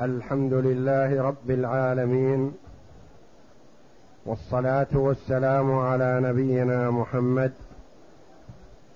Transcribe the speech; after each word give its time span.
الحمد 0.00 0.52
لله 0.52 1.22
رب 1.22 1.50
العالمين 1.50 2.52
والصلاة 4.26 4.86
والسلام 4.94 5.78
على 5.78 6.20
نبينا 6.22 6.90
محمد 6.90 7.52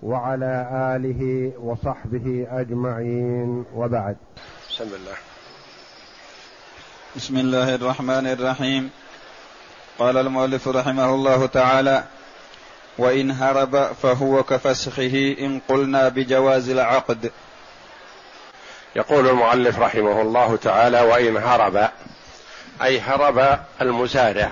وعلى 0.03 0.69
آله 0.95 1.51
وصحبه 1.59 2.47
أجمعين 2.51 3.65
وبعد. 3.75 4.15
بسم 4.69 4.83
الله. 4.83 5.17
بسم 7.15 7.37
الله 7.37 7.75
الرحمن 7.75 8.27
الرحيم. 8.27 8.89
قال 9.99 10.17
المؤلف 10.17 10.67
رحمه 10.67 11.15
الله 11.15 11.45
تعالى 11.45 12.03
وإن 12.97 13.31
هرب 13.31 13.83
فهو 13.83 14.43
كفسخه 14.43 15.35
إن 15.39 15.59
قلنا 15.69 16.09
بجواز 16.09 16.69
العقد. 16.69 17.31
يقول 18.95 19.29
المؤلف 19.29 19.79
رحمه 19.79 20.21
الله 20.21 20.55
تعالى 20.55 21.01
وإن 21.01 21.37
هرب 21.37 21.89
أي 22.83 22.99
هرب 22.99 23.59
المزارع 23.81 24.51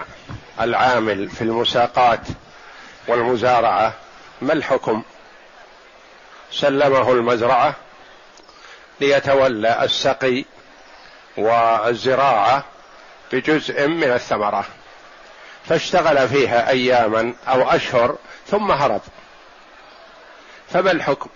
العامل 0.62 1.30
في 1.30 1.41
المساقات 1.41 2.20
والمزارعة 3.08 3.94
ما 4.42 4.54
الحكم؟ 4.54 5.04
سلمه 6.52 7.12
المزرعة 7.12 7.76
ليتولى 9.00 9.84
السقي 9.84 10.45
والزراعة 11.38 12.64
بجزء 13.31 13.88
من 13.88 14.12
الثمرة 14.12 14.66
فاشتغل 15.66 16.28
فيها 16.28 16.70
أياما 16.70 17.34
أو 17.48 17.70
أشهر 17.70 18.16
ثم 18.48 18.72
هرب. 18.72 19.02
فما 20.70 20.92
الحكم؟ 20.92 21.30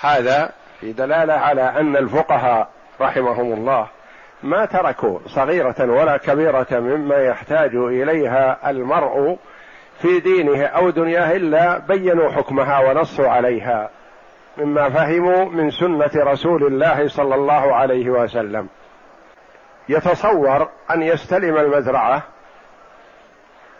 هذا 0.00 0.52
في 0.80 0.92
دلالة 0.92 1.34
على 1.34 1.62
أن 1.62 1.96
الفقهاء 1.96 2.68
رحمهم 3.00 3.52
الله 3.52 3.88
ما 4.42 4.64
تركوا 4.64 5.18
صغيرة 5.26 5.74
ولا 5.78 6.16
كبيرة 6.16 6.66
مما 6.70 7.16
يحتاج 7.16 7.74
إليها 7.74 8.70
المرء 8.70 9.38
في 10.02 10.20
دينه 10.20 10.66
أو 10.66 10.90
دنياه 10.90 11.36
إلا 11.36 11.78
بينوا 11.78 12.30
حكمها 12.30 12.78
ونصوا 12.78 13.28
عليها 13.28 13.90
مما 14.56 14.90
فهموا 14.90 15.44
من 15.44 15.70
سنة 15.70 16.10
رسول 16.16 16.66
الله 16.66 17.08
صلى 17.08 17.34
الله 17.34 17.74
عليه 17.74 18.10
وسلم. 18.10 18.68
يتصور 19.88 20.68
أن 20.90 21.02
يستلم 21.02 21.56
المزرعة 21.56 22.22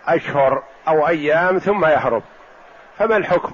أشهر 0.06 0.62
أو 0.88 1.08
أيام 1.08 1.58
ثم 1.58 1.84
يهرب. 1.84 2.22
فما 2.98 3.16
الحكم؟ 3.16 3.52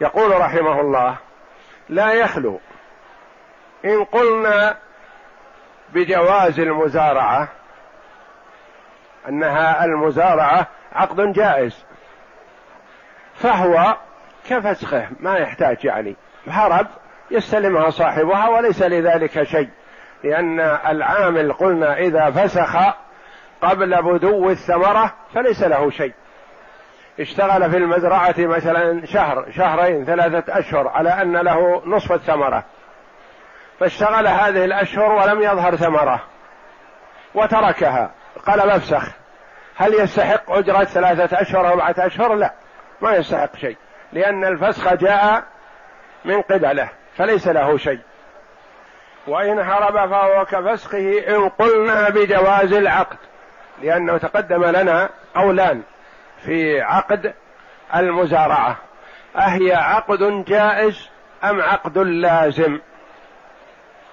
يقول 0.00 0.40
رحمه 0.40 0.80
الله 0.80 1.16
لا 1.88 2.12
يخلو. 2.12 2.60
إن 3.84 4.04
قلنا 4.04 4.76
بجواز 5.92 6.60
المزارعة 6.60 7.48
أنها 9.28 9.84
المزارعة 9.84 10.66
عقد 10.92 11.32
جائز 11.32 11.84
فهو 13.34 13.96
كفسخه 14.48 15.08
ما 15.20 15.36
يحتاج 15.36 15.84
يعني. 15.84 16.16
هرب 16.46 16.86
يستلمها 17.30 17.90
صاحبها 17.90 18.48
وليس 18.48 18.82
لذلك 18.82 19.42
شيء 19.42 19.68
لأن 20.24 20.60
العامل 20.60 21.52
قلنا 21.52 21.98
إذا 21.98 22.30
فسخ 22.30 22.76
قبل 23.62 24.02
بدو 24.02 24.50
الثمرة 24.50 25.14
فليس 25.34 25.62
له 25.62 25.90
شيء. 25.90 26.14
اشتغل 27.20 27.70
في 27.70 27.76
المزرعة 27.76 28.34
مثلا 28.38 29.06
شهر 29.06 29.46
شهرين 29.56 30.04
ثلاثة 30.04 30.58
أشهر 30.58 30.88
على 30.88 31.22
أن 31.22 31.36
له 31.36 31.82
نصف 31.86 32.12
الثمرة. 32.12 32.64
فاشتغل 33.80 34.26
هذه 34.26 34.64
الأشهر 34.64 35.12
ولم 35.12 35.42
يظهر 35.42 35.76
ثمرة. 35.76 36.20
وتركها. 37.34 38.10
قال 38.46 38.76
مفسخ. 38.76 39.08
هل 39.76 39.94
يستحق 39.94 40.50
أجرة 40.50 40.84
ثلاثة 40.84 41.40
أشهر 41.40 41.68
أربعة 41.68 41.94
أشهر؟ 41.98 42.34
لا. 42.34 42.52
ما 43.00 43.16
يستحق 43.16 43.56
شيء. 43.56 43.76
لأن 44.12 44.44
الفسخ 44.44 44.94
جاء 44.94 45.42
من 46.24 46.42
قبله 46.42 46.88
فليس 47.16 47.48
له 47.48 47.76
شيء. 47.76 48.00
وإن 49.26 49.58
هرب 49.58 50.10
فهو 50.10 50.44
كفسخه 50.44 51.28
إن 51.28 51.48
قلنا 51.48 52.08
بجواز 52.08 52.72
العقد 52.72 53.16
لأنه 53.82 54.18
تقدم 54.18 54.64
لنا 54.64 55.08
قولان. 55.34 55.82
في 56.44 56.80
عقد 56.80 57.34
المزارعة. 57.94 58.76
أهي 59.36 59.74
عقد 59.74 60.44
جائز 60.44 61.08
أم 61.44 61.60
عقد 61.60 61.98
لازم؟ 61.98 62.78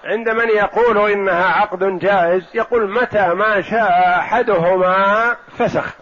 عند 0.05 0.29
من 0.29 0.49
يقول 0.49 1.11
إنها 1.11 1.45
عقد 1.45 1.99
جائز 1.99 2.49
يقول 2.53 2.91
متى 2.91 3.27
ما 3.27 3.61
شاء 3.61 4.19
أحدهما 4.19 5.35
فسخ. 5.57 5.93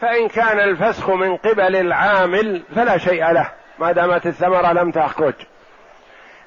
فإن 0.00 0.28
كان 0.28 0.60
الفسخ 0.60 1.10
من 1.10 1.36
قبل 1.36 1.76
العامل 1.76 2.62
فلا 2.74 2.98
شيء 2.98 3.30
له 3.30 3.50
ما 3.78 3.92
دامت 3.92 4.26
الثمرة 4.26 4.72
لم 4.72 4.90
تخرج 4.90 5.34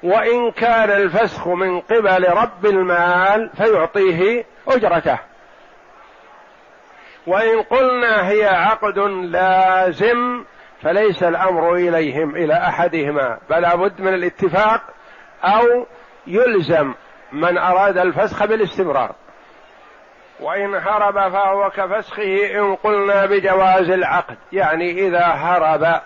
وإن 0.02 0.50
كان 0.50 0.90
الفسخ 0.90 1.48
من 1.48 1.80
قبل 1.80 2.28
رب 2.28 2.66
المال 2.66 3.50
فيعطيه 3.56 4.44
أجرته. 4.68 5.18
وإن 7.28 7.62
قلنا 7.62 8.28
هي 8.28 8.46
عقد 8.46 8.98
لازم 8.98 10.44
فليس 10.82 11.22
الأمر 11.22 11.74
إليهم 11.74 12.36
إلى 12.36 12.54
أحدهما 12.54 13.38
بل 13.50 13.76
بد 13.76 14.00
من 14.00 14.14
الاتفاق 14.14 14.82
أو 15.44 15.86
يلزم 16.26 16.94
من 17.32 17.58
أراد 17.58 17.98
الفسخ 17.98 18.44
بالاستمرار. 18.44 19.14
وإن 20.40 20.74
هرب 20.74 21.32
فهو 21.32 21.70
كفسخه 21.70 22.58
إن 22.58 22.74
قلنا 22.74 23.26
بجواز 23.26 23.90
العقد 23.90 24.36
يعني 24.52 25.06
إذا 25.06 25.26
هرب 25.26 26.00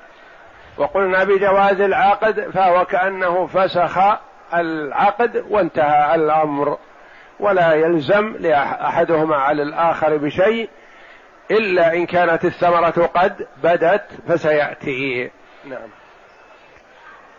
وقلنا 0.77 1.25
بجواز 1.25 1.81
العقد 1.81 2.50
فهو 2.54 2.84
كأنه 2.84 3.47
فسخ 3.47 3.99
العقد 4.54 5.44
وانتهى 5.50 6.15
الأمر 6.15 6.78
ولا 7.41 7.75
يلزم 7.75 8.37
لأحدهما 8.39 9.37
على 9.37 9.62
الآخر 9.62 10.16
بشيء. 10.16 10.69
إلا 11.50 11.94
إن 11.94 12.06
كانت 12.06 12.44
الثمرة 12.44 13.10
قد 13.14 13.47
بدت 13.62 14.04
فسيأتي. 14.28 15.30
نعم. 15.64 15.88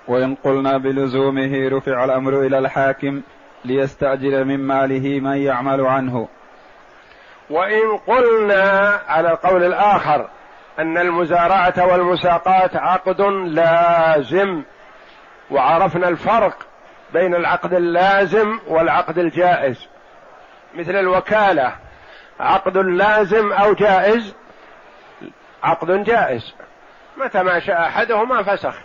وإن 0.07 0.35
قلنا 0.35 0.77
بلزومه 0.77 1.69
رفع 1.69 2.03
الأمر 2.03 2.41
إلى 2.41 2.57
الحاكم 2.57 3.21
ليستأجر 3.65 4.43
من 4.43 4.59
ماله 4.59 5.19
من 5.19 5.37
يعمل 5.37 5.85
عنه. 5.85 6.27
وإن 7.49 7.97
قلنا 8.07 8.99
على 9.07 9.31
القول 9.31 9.63
الآخر 9.63 10.29
أن 10.79 10.97
المزارعة 10.97 11.87
والمساقات 11.91 12.75
عقد 12.75 13.21
لازم 13.45 14.63
وعرفنا 15.51 16.09
الفرق 16.09 16.57
بين 17.13 17.35
العقد 17.35 17.73
اللازم 17.73 18.59
والعقد 18.67 19.17
الجائز 19.17 19.87
مثل 20.75 20.95
الوكالة. 20.95 21.82
عقد 22.39 22.77
لازم 22.77 23.53
أو 23.53 23.73
جائز؟ 23.73 24.35
عقد 25.63 26.03
جائز. 26.03 26.53
متى 27.17 27.44
ما 27.44 27.59
شاء 27.59 27.88
أحدهما 27.88 28.44
فسخ. 28.44 28.75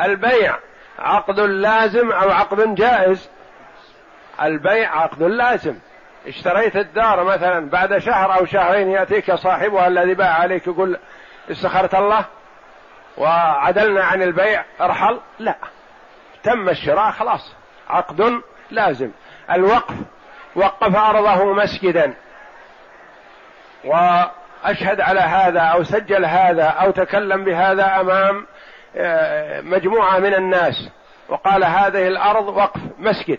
البيع 0.00 0.56
عقد 0.98 1.40
لازم 1.40 2.12
أو 2.12 2.30
عقد 2.30 2.74
جائز؟ 2.74 3.30
البيع 4.42 4.96
عقد 4.96 5.22
لازم. 5.22 5.78
اشتريت 6.26 6.76
الدار 6.76 7.24
مثلا 7.24 7.70
بعد 7.70 7.98
شهر 7.98 8.38
أو 8.38 8.44
شهرين 8.44 8.90
يأتيك 8.90 9.34
صاحبها 9.34 9.86
الذي 9.86 10.14
باع 10.14 10.34
عليك 10.34 10.66
يقول 10.66 10.98
استخرت 11.50 11.94
الله؟ 11.94 12.24
وعدلنا 13.18 14.04
عن 14.04 14.22
البيع 14.22 14.64
ارحل؟ 14.80 15.20
لا. 15.38 15.54
تم 16.42 16.68
الشراء 16.68 17.10
خلاص. 17.10 17.54
عقد 17.88 18.42
لازم. 18.70 19.10
الوقف 19.50 19.94
وقف 20.56 20.96
أرضه 20.96 21.52
مسجدا. 21.52 22.14
وأشهد 23.84 25.00
على 25.00 25.20
هذا 25.20 25.60
أو 25.60 25.84
سجل 25.84 26.24
هذا 26.24 26.64
أو 26.64 26.90
تكلم 26.90 27.44
بهذا 27.44 28.00
أمام 28.00 28.46
آه، 28.96 29.60
مجموعة 29.60 30.18
من 30.18 30.34
الناس. 30.34 30.88
وقال 31.28 31.64
هذه 31.64 32.08
الأرض 32.08 32.48
وقف 32.48 32.80
مسجد. 32.98 33.38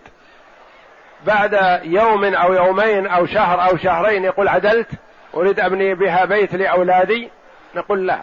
بعد 1.26 1.82
يوم 1.84 2.26
أو 2.26 2.54
يومين 2.54 3.08
أو 3.08 3.26
شهر 3.26 3.70
أو 3.70 3.78
شهرين 3.78 4.24
يقول 4.24 4.48
عدلت 4.48 4.90
أريد 5.36 5.60
أبني 5.60 5.96
بها 5.96 6.26
بيت 6.26 6.56
لأولادي. 6.56 7.30
نقول 7.76 8.08
لا 8.08 8.20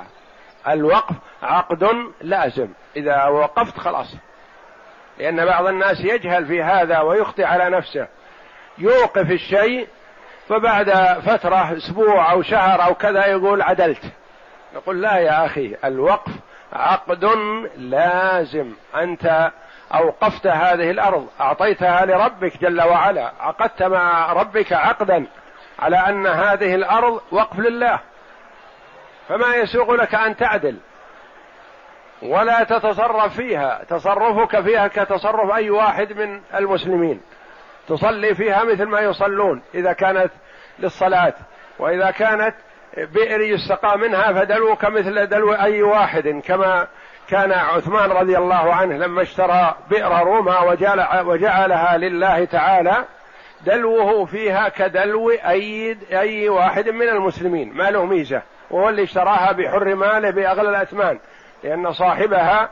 الوقف 0.69 1.15
عقد 1.43 1.89
لازم. 2.21 2.69
إذا 2.97 3.25
وقفت 3.25 3.79
خلاص. 3.79 4.15
لأن 5.19 5.45
بعض 5.45 5.67
الناس 5.67 6.01
يجهل 6.01 6.47
في 6.47 6.63
هذا 6.63 7.01
ويخطئ 7.01 7.45
على 7.45 7.71
نفسه. 7.71 8.07
يوقف 8.79 9.31
الشيء 9.31 9.89
فبعد 10.50 10.91
فترة 11.20 11.76
أسبوع 11.76 12.32
أو 12.32 12.43
شهر 12.43 12.85
أو 12.85 12.94
كذا 12.94 13.26
يقول 13.26 13.62
عدلت. 13.62 14.02
نقول 14.75 15.02
لا 15.02 15.17
يا 15.17 15.47
أخي 15.47 15.76
الوقف 15.85 16.32
عقد 16.73 17.25
لازم. 17.76 18.73
أنت 18.94 19.50
أوقفت 19.94 20.47
هذه 20.47 20.91
الأرض 20.91 21.26
أعطيتها 21.41 22.06
لربك 22.06 22.61
جل 22.61 22.82
وعلا. 22.82 23.32
عقدت 23.41 23.82
مع 23.82 24.32
ربك 24.32 24.73
عقدا 24.73 25.26
على 25.79 25.97
أن 25.97 26.26
هذه 26.26 26.75
الأرض 26.75 27.20
وقف 27.32 27.58
لله. 27.58 27.99
فما 29.29 29.55
يسوغ 29.55 29.94
لك 29.94 30.14
أن 30.14 30.37
تعدل؟ 30.37 30.76
ولا 32.23 32.64
تتصرف 32.64 33.37
فيها. 33.37 33.85
تصرفك 33.88 34.61
فيها 34.61 34.88
كتصرف 34.88 35.55
أي 35.55 35.70
واحد 35.70 36.12
من 36.12 36.41
المسلمين. 36.55 37.20
تصلي 37.88 38.35
فيها 38.35 38.65
مثل 38.65 38.85
ما 38.85 39.00
يصلون 39.00 39.62
إذا 39.75 39.93
كانت 39.93 40.31
للصلاة 40.79 41.35
وإذا 41.79 42.11
كانت 42.11 42.55
بئر 42.97 43.41
يستقى 43.41 43.99
منها 43.99 44.32
فدلوك 44.32 44.85
مثل 44.85 45.27
دلو 45.27 45.53
أي 45.53 45.82
واحد 45.82 46.43
كما 46.44 46.87
كان 47.29 47.53
عثمان 47.53 48.11
رضي 48.11 48.38
الله 48.38 48.75
عنه 48.75 48.97
لما 48.97 49.23
اشترى 49.23 49.75
بئر 49.91 50.23
روما 50.23 50.61
وجعل 50.61 51.27
وجعلها 51.27 51.97
لله 51.97 52.44
تعالى 52.44 53.05
دلوه 53.67 54.25
فيها 54.25 54.69
كدلو 54.69 55.31
أي 55.31 55.97
أي 56.12 56.49
واحد 56.49 56.88
من 56.88 57.09
المسلمين 57.09 57.73
ما 57.73 57.91
له 57.91 58.05
ميزة 58.05 58.43
وهو 58.71 58.88
اللي 58.88 59.03
اشتراها 59.03 59.53
بحر 59.53 59.94
ماله 59.94 60.31
بأغلى 60.31 60.69
الأثمان 60.71 61.19
لأن 61.65 61.93
صاحبها 61.93 62.69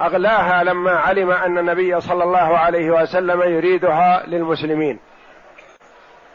أغلاها 0.00 0.64
لما 0.64 0.90
علم 0.90 1.30
أن 1.30 1.58
النبي 1.58 2.00
صلى 2.00 2.24
الله 2.24 2.58
عليه 2.58 2.90
وسلم 2.90 3.42
يريدها 3.42 4.22
للمسلمين. 4.26 4.98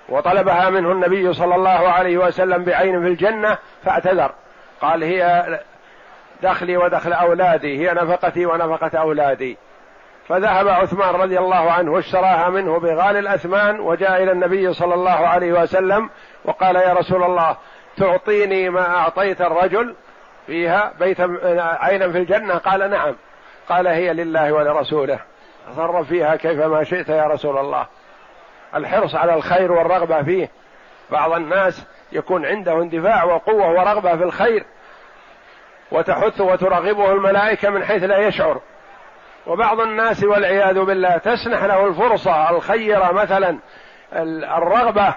وطلبها 0.10 0.70
منه 0.70 0.92
النبي 0.92 1.34
صلى 1.34 1.56
الله 1.56 1.90
عليه 1.90 2.18
وسلم 2.18 2.64
بعين 2.64 3.02
في 3.02 3.08
الجنة 3.08 3.58
فاعتذر. 3.84 4.32
قال 4.82 5.04
هي 5.04 5.46
دخلي 6.44 6.78
ودخل 6.78 7.14
أولادي 7.14 7.80
هي 7.80 7.94
نفقتي 7.94 8.46
ونفقة 8.46 9.00
أولادي. 9.00 9.58
فذهب 10.28 10.68
عثمان 10.68 11.16
رضي 11.16 11.40
الله 11.40 11.72
عنه 11.72 11.92
واشتراها 11.92 12.50
منه 12.50 12.80
بغالي 12.80 13.20
الأثمان 13.20 13.80
وجاء 13.80 14.24
إلى 14.24 14.32
النبي 14.32 14.74
صلى 14.74 14.94
الله 14.94 15.28
عليه 15.28 15.54
وسلم 15.54 16.10
وقال 16.46 16.76
يا 16.76 16.94
رسول 16.94 17.24
الله 17.24 17.58
تعطيني 17.98 18.70
ما 18.70 18.98
أعطيت 18.98 19.42
الرجل 19.42 19.96
فيها 20.48 20.94
بيت 21.00 21.22
عينا 21.58 22.12
في 22.12 22.18
الجنة؟ 22.18 22.58
قال 22.58 22.90
نعم. 22.90 23.16
قال 23.70 23.88
هي 23.88 24.14
لله 24.14 24.52
ولرسوله. 24.52 25.20
تصرف 25.72 26.08
فيها 26.08 26.36
كيفما 26.36 26.84
شئت 26.84 27.10
يا 27.10 27.24
رسول 27.24 27.58
الله. 27.58 27.88
الحرص 28.76 29.16
على 29.16 29.34
الخير 29.34 29.72
والرغبة 29.72 30.24
فيه. 30.24 30.50
بعض 31.12 31.32
الناس 31.32 31.86
يكون 32.12 32.46
عنده 32.46 32.74
اندفاع 32.82 33.24
وقوة 33.24 33.70
ورغبة 33.72 34.18
في 34.18 34.24
الخير. 34.24 34.66
وتحث 35.92 36.42
وترغبه 36.42 37.12
الملائكة 37.12 37.70
من 37.70 37.86
حيث 37.86 38.04
لا 38.04 38.18
يشعر. 38.18 38.62
وبعض 39.48 39.80
الناس 39.80 40.24
والعياذ 40.24 40.80
بالله 40.80 41.18
تسنح 41.18 41.64
له 41.64 41.88
الفرصة 41.88 42.50
الخيرة 42.50 43.12
مثلا. 43.12 43.58
الرغبة 44.58 45.16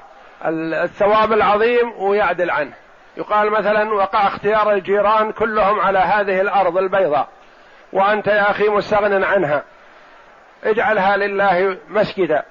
الثواب 0.84 1.32
العظيم 1.32 1.92
ويعدل 1.98 2.50
عنه. 2.50 2.72
يقال 3.16 3.50
مثلا 3.50 3.94
وقع 3.94 4.26
اختيار 4.26 4.72
الجيران 4.72 5.32
كلهم 5.32 5.80
على 5.80 5.98
هذه 5.98 6.40
الأرض 6.40 6.76
البيضاء. 6.76 7.28
وأنت 7.92 8.26
يا 8.26 8.50
أخي 8.50 8.68
مستغن 8.68 9.24
عنها. 9.24 9.62
اجعلها 10.64 11.16
لله 11.16 11.78
مسجدا. 11.88 12.42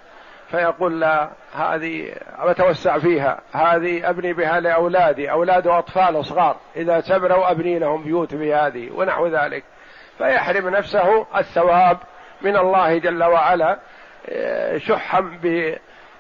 فيقول 0.52 1.00
لا 1.00 1.30
هذه 1.56 2.14
أتوسع 2.40 3.00
فيها. 3.00 3.40
هذه 3.54 4.10
أبني 4.10 4.34
بها 4.34 4.60
لأولادي. 4.60 5.32
أولاد 5.32 5.68
أطفال 5.68 6.26
صغار. 6.26 6.56
إذا 6.76 7.02
سبروا 7.02 7.52
أبني 7.52 7.80
لهم 7.80 8.04
بيوت 8.04 8.36
بهذه 8.36 8.90
ونحو 8.92 9.28
ذلك. 9.28 9.64
فيحرم 10.18 10.70
نفسه 10.70 11.26
الثواب 11.38 11.98
من 12.42 12.58
الله 12.58 12.98
جل 12.98 13.24
وعلا 13.24 13.80
آه، 14.30 14.78
شحا 14.78 15.40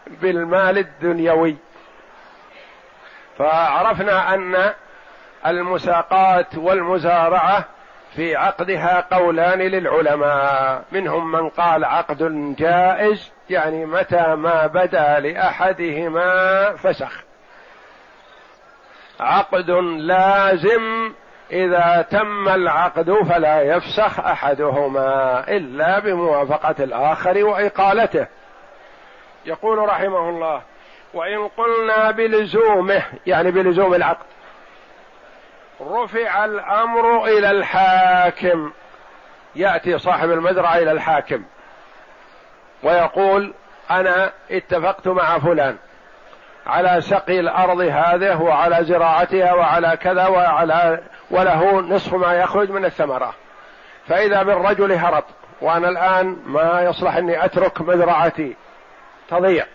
بالمال 0.08 0.78
الدنيوي. 0.78 1.56
فعرفنا 3.38 4.34
أن 4.34 4.74
المساقات 5.48 6.58
والمزارعة 6.58 7.66
في 8.16 8.36
عقدها 8.36 9.08
قولان 9.12 9.60
للعلماء. 9.60 10.84
منهم 10.92 11.32
من 11.32 11.50
قال 11.50 11.86
عقد 11.86 12.24
جائز 12.58 13.32
يعني 13.50 13.86
متى 13.86 14.36
ما 14.36 14.68
بدا 14.68 15.20
لأحدهما 15.20 16.76
فسخ. 16.76 17.24
عقد 19.20 19.70
لازم 20.00 21.12
إذا 21.52 22.06
تم 22.12 22.50
العقد 22.50 23.12
فلا 23.12 23.62
يفسخ 23.62 24.20
أحدهما 24.20 25.44
إلا 25.48 26.00
بموافقة 26.00 26.84
الآخر 26.84 27.44
وإقالته. 27.46 28.28
يقول 29.46 29.78
رحمه 29.78 30.30
الله 30.30 30.62
وإن 31.14 31.48
قلنا 31.48 32.12
بلزومه 32.12 33.04
يعني 33.28 33.52
بلزوم 33.52 33.94
العقد. 33.94 34.26
رفع 35.82 36.46
الأمر 36.46 37.26
إلى 37.26 37.52
الحاكم. 37.52 38.72
يأتي 39.56 39.98
صاحب 39.98 40.32
المزرعة 40.32 40.78
إلى 40.78 40.92
الحاكم 40.92 41.44
ويقول 42.84 43.54
أنا 43.92 44.32
اتفقت 44.52 45.08
مع 45.08 45.40
فلان. 45.40 45.78
على 46.68 47.02
سقي 47.02 47.40
الأرض 47.40 47.80
هذه 47.80 48.42
وعلى 48.42 48.86
زراعتها 48.86 49.54
وعلى 49.54 49.98
كذا 49.98 50.28
وعلى 50.28 51.00
وله 51.32 51.82
نصف 51.82 52.14
ما 52.14 52.34
يخرج 52.34 52.72
من 52.72 52.86
الثمرة. 52.86 53.34
فإذا 54.08 54.44
بالرجل 54.44 54.92
هرب 54.92 55.24
وأنا 55.62 55.90
الآن 55.90 56.38
ما 56.46 56.82
يصلح 56.82 57.16
أني 57.16 57.46
أترك 57.46 57.82
مزرعتي 57.82 58.56
تضيع. 59.30 59.66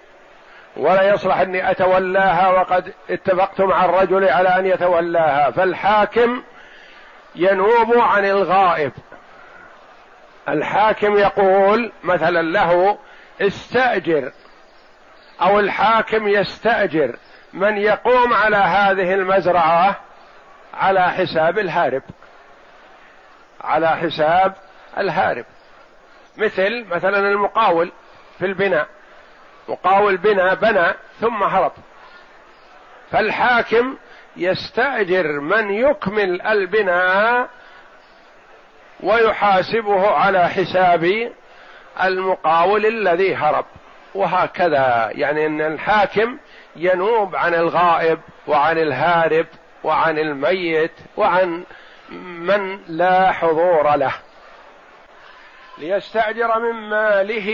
ولا 0.76 1.02
يصلح 1.02 1.38
أني 1.38 1.70
أتولاها 1.70 2.48
وقد 2.48 2.92
اتفقت 3.10 3.60
مع 3.60 3.84
الرجل 3.84 4.28
على 4.28 4.48
أن 4.48 4.66
يتولاها 4.66 5.50
فالحاكم 5.50 6.42
ينوب 7.34 7.98
عن 7.98 8.24
الغائب. 8.24 8.92
الحاكم 10.48 11.19
يقول 11.19 11.92
مثلا 12.02 12.42
له 12.42 12.98
استأجر 13.40 14.32
أو 15.42 15.60
الحاكم 15.60 16.28
يستأجر 16.28 17.16
من 17.52 17.76
يقوم 17.78 18.34
على 18.34 18.56
هذه 18.56 19.14
المزرعة 19.14 20.00
على 20.74 21.10
حساب 21.10 21.58
الهارب. 21.58 22.02
على 23.60 23.88
حساب 23.88 24.54
الهارب. 24.98 25.44
مثل 26.36 26.84
مثلا 26.90 27.19
المقاول 27.19 27.92
في 28.38 28.46
البناء. 28.46 28.86
مقاول 29.72 30.16
بنا 30.16 30.54
بنى 30.54 30.94
ثم 31.20 31.43
هرب. 31.43 31.72
فالحاكم 33.10 33.96
يستأجر 34.36 35.41
من 35.41 35.70
يكمل 35.70 36.43
البناء 36.43 37.48
ويحاسبه 39.00 40.10
على 40.10 40.48
حساب 40.48 41.32
المقاول 42.02 42.86
الذي 42.86 43.34
هرب. 43.34 43.64
وهكذا 44.14 45.10
يعني 45.12 45.46
إن 45.46 45.60
الحاكم 45.60 46.38
ينوب 46.76 47.36
عن 47.36 47.55
الغائب 47.55 48.20
وعن 48.46 48.79
الهارب 48.79 49.46
وعن 49.84 50.19
الميت 50.19 50.93
وعن 51.17 51.64
من 52.10 52.79
لا 52.88 53.32
حضور 53.32 53.96
له. 53.96 54.12
ليستأجر 55.79 56.58
من 56.58 56.72
ماله 56.72 57.48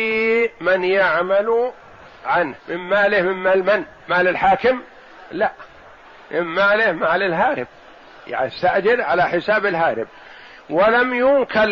من 0.60 0.84
يعمل 0.84 1.72
عنه. 2.28 2.54
من 2.68 2.76
ماله 2.76 3.22
من 3.22 3.34
مال 3.34 3.64
من؟ 3.64 3.84
مال 4.08 4.28
الحاكم؟ 4.28 4.80
لا. 5.32 5.52
من 6.30 6.42
ماله 6.42 6.92
مال 6.92 7.22
الهارب. 7.22 7.66
يعني 8.26 8.46
استأجر 8.46 9.02
على 9.02 9.22
حساب 9.22 9.66
الهارب. 9.66 10.06
ولم 10.70 11.14
ينكل 11.14 11.68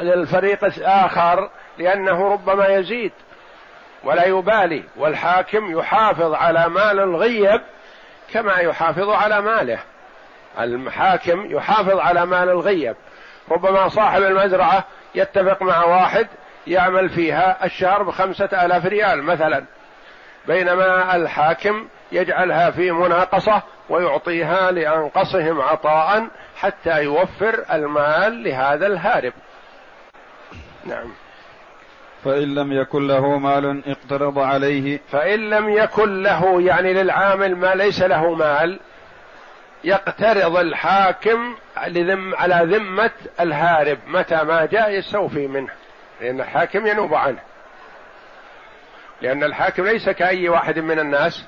للفريق 0.00 0.64
الآخر 0.64 1.50
لأنه 1.78 2.32
ربما 2.32 2.66
يزيد 2.66 3.12
ولا 4.04 4.26
يبالي. 4.26 4.84
والحاكم 4.96 5.78
يحافظ 5.78 6.34
على 6.34 6.68
مال 6.68 7.00
الغيب 7.00 7.60
كما 8.32 8.56
يحافظ 8.56 9.08
على 9.08 9.40
ماله. 9.40 9.78
الحاكم 10.58 11.50
يحافظ 11.50 11.98
على 11.98 12.26
مال 12.26 12.48
الغيب. 12.48 12.96
ربما 13.50 13.88
صاحب 13.88 14.22
المزرعة 14.22 14.84
يتفق 15.14 15.62
مع 15.62 15.84
واحد 15.84 16.26
يعمل 16.66 17.08
فيها 17.08 17.64
الشهر 17.64 18.02
بخمسة 18.02 18.64
آلاف 18.64 18.86
ريال 18.86 19.22
مثلا. 19.22 19.64
بينما 20.48 21.16
الحاكم 21.16 21.88
يجعلها 22.12 22.70
في 22.70 22.90
مناقصة 22.90 23.62
ويعطيها 23.88 24.70
لأنقصهم 24.70 25.60
عطاء 25.60 26.28
حتى 26.56 27.02
يوفر 27.02 27.64
المال 27.72 28.44
لهذا 28.44 28.86
الهارب. 28.86 29.32
نعم. 30.84 31.12
فإن 32.24 32.54
لم 32.54 32.72
يكن 32.72 33.06
له 33.06 33.38
مال 33.38 33.82
اقترض 33.86 34.38
عليه. 34.38 35.00
فإن 35.12 35.50
لم 35.50 35.68
يكن 35.68 36.22
له 36.22 36.62
يعني 36.62 36.92
للعامل 36.92 37.56
ما 37.56 37.74
ليس 37.74 38.02
له 38.02 38.34
مال 38.34 38.80
يقترض 39.84 40.56
الحاكم 40.56 41.54
على 42.36 42.76
ذمة 42.76 43.10
الهارب 43.40 43.98
متى 44.06 44.44
ما 44.44 44.66
جاء 44.66 44.90
يستوفي 44.90 45.46
منه 45.46 45.72
لأن 46.20 46.40
الحاكم 46.40 46.86
ينوب 46.86 47.14
عنه. 47.14 47.47
لأن 49.22 49.44
الحاكم 49.44 49.84
ليس 49.84 50.08
كأي 50.08 50.48
واحد 50.48 50.78
من 50.78 50.98
الناس 50.98 51.44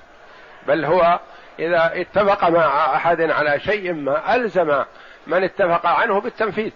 بل 0.66 0.84
هو 0.84 1.20
إذا 1.58 1.90
اتفق 1.94 2.48
مع 2.48 2.96
أحد 2.96 3.20
على 3.20 3.60
شيء 3.60 3.92
ما 3.92 4.34
ألزم 4.34 4.84
من 5.26 5.44
اتفق 5.44 5.86
عنه 5.86 6.20
بالتنفيذ. 6.20 6.72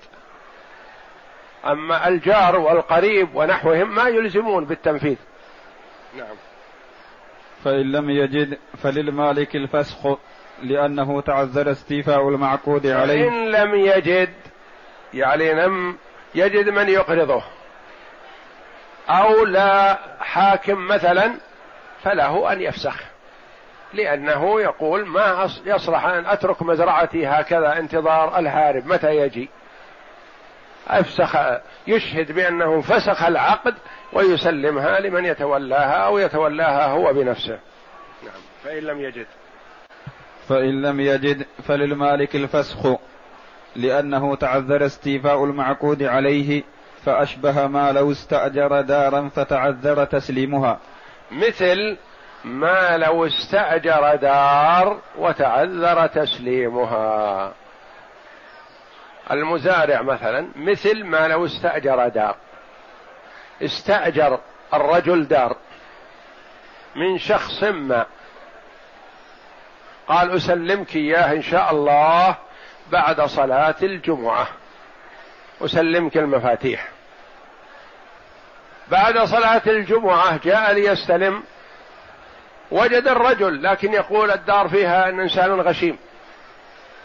أما 1.67 2.09
الجار 2.09 2.57
والقريب 2.57 3.35
ونحوهم 3.35 3.95
ما 3.95 4.09
يلزمون 4.09 4.65
بالتنفيذ. 4.65 5.17
نعم. 6.17 6.37
فإن 7.65 7.93
لم 7.93 8.11
يجد 8.11 8.59
فللمالك 8.83 9.57
الفسخ 9.57 10.19
لأنه 10.63 11.21
تعذر 11.21 11.71
استيفاء 11.71 12.29
المعقود 12.29 12.87
عليه. 12.87 13.29
إن 13.29 13.51
لم 13.51 13.75
يجد 13.75 14.35
يعني 15.15 15.53
لم 15.53 15.97
يجد 16.35 16.69
من 16.69 16.89
يقرضه. 16.89 17.43
أو 19.09 19.45
لا 19.45 19.99
حاكم 20.21 20.89
مثلا 20.89 21.35
فله 22.03 22.53
أن 22.53 22.61
يفسخ. 22.61 23.01
لأنه 23.95 24.61
يقول 24.61 25.07
ما 25.07 25.49
يصلح 25.67 26.07
أن 26.07 26.27
أترك 26.27 26.63
مزرعتي 26.63 27.27
هكذا 27.27 27.79
انتظار 27.79 28.39
الهارب. 28.39 28.87
متى 28.87 29.17
يجي؟ 29.17 29.49
أفسخ 30.89 31.37
يشهد 31.87 32.33
بأنه 32.33 32.81
فسخ 32.81 33.25
العقد 33.25 33.75
ويسلمها 34.13 35.01
لمن 35.01 35.25
يتولاها 35.25 36.07
أو 36.07 36.19
يتولاها 36.19 36.87
هو 36.87 37.13
بنفسه. 37.13 37.59
نعم. 38.23 38.43
فإن 38.65 38.83
لم 38.83 39.01
يجد. 39.01 39.27
فإن 40.49 40.83
لم 40.83 41.01
يجد 41.01 41.47
فللمالك 41.69 42.37
الفسخ 42.37 42.87
لأنه 43.77 44.37
تعذر 44.37 44.87
استيفاء 44.87 45.45
المعقود 45.45 46.03
عليه 46.03 46.63
فأشبه 47.05 47.67
ما 47.67 47.93
لو 47.93 48.13
استأجر 48.13 48.81
دارا 48.81 49.31
فتعذر 49.37 50.05
تسليمها. 50.05 50.79
مثل 51.31 51.97
ما 52.45 52.97
لو 52.97 53.27
استأجر 53.27 54.15
دار 54.15 55.01
وتعذر 55.19 56.07
تسليمها. 56.07 57.53
المزارع 59.31 60.03
مثلا 60.03 60.49
مثل 60.57 61.05
ما 61.05 61.29
لو 61.29 61.45
استأجر 61.45 62.09
دار. 62.09 62.37
استأجر 63.63 64.39
الرجل 64.75 65.29
دار 65.29 65.57
من 66.97 67.19
شخص 67.19 67.63
ما. 67.63 68.07
قال 70.09 70.31
أسلمك 70.31 70.97
إياه 70.97 71.33
إن 71.33 71.43
شاء 71.43 71.71
الله 71.71 72.37
بعد 72.93 73.21
صلاة 73.21 73.75
الجمعة. 73.83 74.47
أسلمك 75.61 76.17
المفاتيح. 76.17 76.94
بعد 78.89 79.19
صلاة 79.19 79.63
الجمعة 79.67 80.41
جاء 80.45 80.73
ليستلم. 80.73 81.43
وجد 82.71 83.09
الرجل 83.09 83.63
لكن 83.63 83.93
يقول 83.93 84.31
الدار 84.31 84.69
فيها 84.69 85.09
إنسان 85.09 85.61
غشيم. 85.61 85.99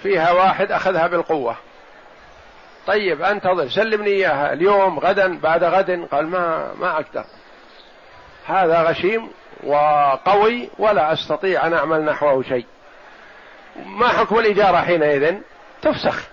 فيها 0.04 0.32
واحد 0.32 0.72
أخذها 0.72 1.08
بالقوة. 1.08 1.56
طيب 2.88 3.22
أنتظر 3.22 3.70
سلمني 3.70 4.10
إياها. 4.10 4.54
اليوم 4.54 5.00
غدا 5.00 5.40
بعد 5.40 5.64
غد 5.64 6.08
قال 6.12 6.28
ما 6.28 6.74
ما 6.80 6.92
أقدر. 6.92 7.24
هذا 8.48 8.82
غشيم 8.82 9.32
وقوي 9.64 10.70
ولا 10.80 11.14
أستطيع 11.14 11.68
أن 11.68 11.74
أعمل 11.74 12.06
نحوه 12.06 12.44
شيء. 12.44 12.66
ما 13.86 14.08
حكم 14.08 14.40
الإجارة 14.40 14.78
حينئذ؟ 14.78 15.36
تفسخ. 15.82 16.28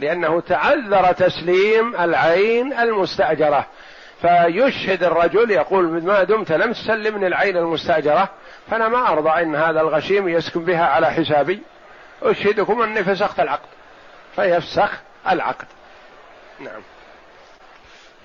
لأنه 0.00 0.40
تعذر 0.40 1.12
تسليم 1.12 1.96
العين 1.96 2.72
المستأجرة. 2.72 3.66
فيشهد 4.22 5.04
الرجل 5.04 5.50
يقول 5.50 6.04
ما 6.04 6.22
دمت 6.22 6.52
لم 6.52 6.72
تسلمني 6.72 7.26
العين 7.26 7.56
المستاجرة 7.56 8.28
فأنا 8.70 8.88
ما 8.88 9.08
أرضى 9.08 9.42
إن 9.42 9.56
هذا 9.56 9.80
الغشيم 9.80 10.28
يسكن 10.28 10.64
بها 10.64 10.86
على 10.86 11.10
حسابي. 11.10 11.62
أشهدكم 12.22 12.82
أني 12.82 13.04
فسخت 13.04 13.40
العقد. 13.40 13.68
فيفسخ 14.36 15.00
العقد. 15.30 15.66
نعم. 16.60 16.82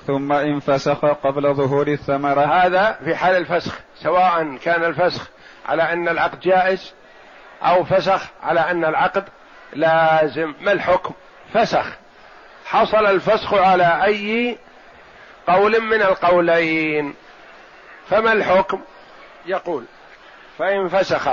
ثم 0.07 0.31
إن 0.31 0.59
فسخ 0.59 1.05
قبل 1.05 1.53
ظهور 1.53 1.87
الثمرة. 1.87 2.41
هذا 2.41 2.99
في 3.03 3.15
حال 3.15 3.35
الفسخ 3.35 3.79
سواء 4.03 4.57
كان 4.57 4.83
الفسخ 4.83 5.29
على 5.65 5.83
أن 5.83 6.07
العقد 6.07 6.39
جائز 6.39 6.93
أو 7.63 7.83
فسخ 7.83 8.27
على 8.43 8.59
أن 8.59 8.85
العقد 8.85 9.23
لازم. 9.73 10.53
ما 10.61 10.71
الحكم؟ 10.71 11.13
فسخ. 11.53 11.85
حصل 12.65 13.05
الفسخ 13.05 13.53
على 13.53 14.03
أي 14.03 14.57
قول 15.47 15.81
من 15.81 16.01
القولين. 16.01 17.15
فما 18.09 18.33
الحكم؟ 18.33 18.81
يقول 19.45 19.83
فإن 20.57 20.87
فسخ. 20.87 21.29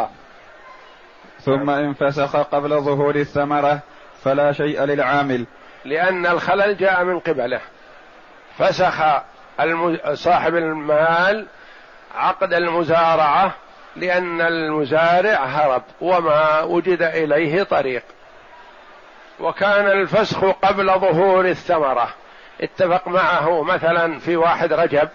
ثم 1.40 1.70
إن 1.70 1.94
فسخ 1.94 2.36
قبل 2.36 2.80
ظهور 2.80 3.14
الثمرة 3.16 3.80
فلا 4.24 4.52
شيء 4.52 4.84
للعامل. 4.84 5.46
لأن 5.84 6.26
الخلل 6.26 6.76
جاء 6.76 7.04
من 7.04 7.18
قبله. 7.18 7.60
فسخ 8.58 9.02
صاحب 10.12 10.54
المال 10.54 11.46
عقد 12.14 12.52
المزارعة 12.52 13.54
لأن 13.96 14.40
المزارع 14.40 15.44
هرب 15.44 15.82
وما 16.00 16.62
وجد 16.62 17.02
إليه 17.02 17.62
طريق. 17.62 18.02
وكان 19.40 19.86
الفسخ 19.86 20.44
قبل 20.44 20.86
ظهور 20.86 21.44
الثمرة. 21.46 22.14
اتفق 22.60 23.08
معه 23.08 23.62
مثلا 23.62 24.18
في 24.18 24.36
واحد 24.36 24.72
رجب 24.72 25.08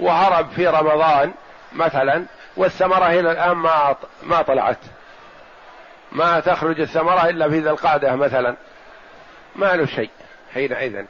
وهرب 0.00 0.50
في 0.50 0.66
رمضان 0.66 1.32
مثلا 1.72 2.24
والثمرة 2.56 3.06
إلى 3.06 3.32
الآن 3.32 3.56
ما 3.56 3.96
ما 4.22 4.42
طلعت. 4.42 4.78
ما 6.12 6.40
تخرج 6.40 6.80
الثمرة 6.80 7.28
إلا 7.28 7.48
في 7.48 7.58
ذي 7.58 7.70
القعدة 7.70 8.16
مثلا. 8.16 8.56
ما 9.56 9.76
له 9.76 9.86
شيء 9.86 10.10
حينئذ. 10.54 11.04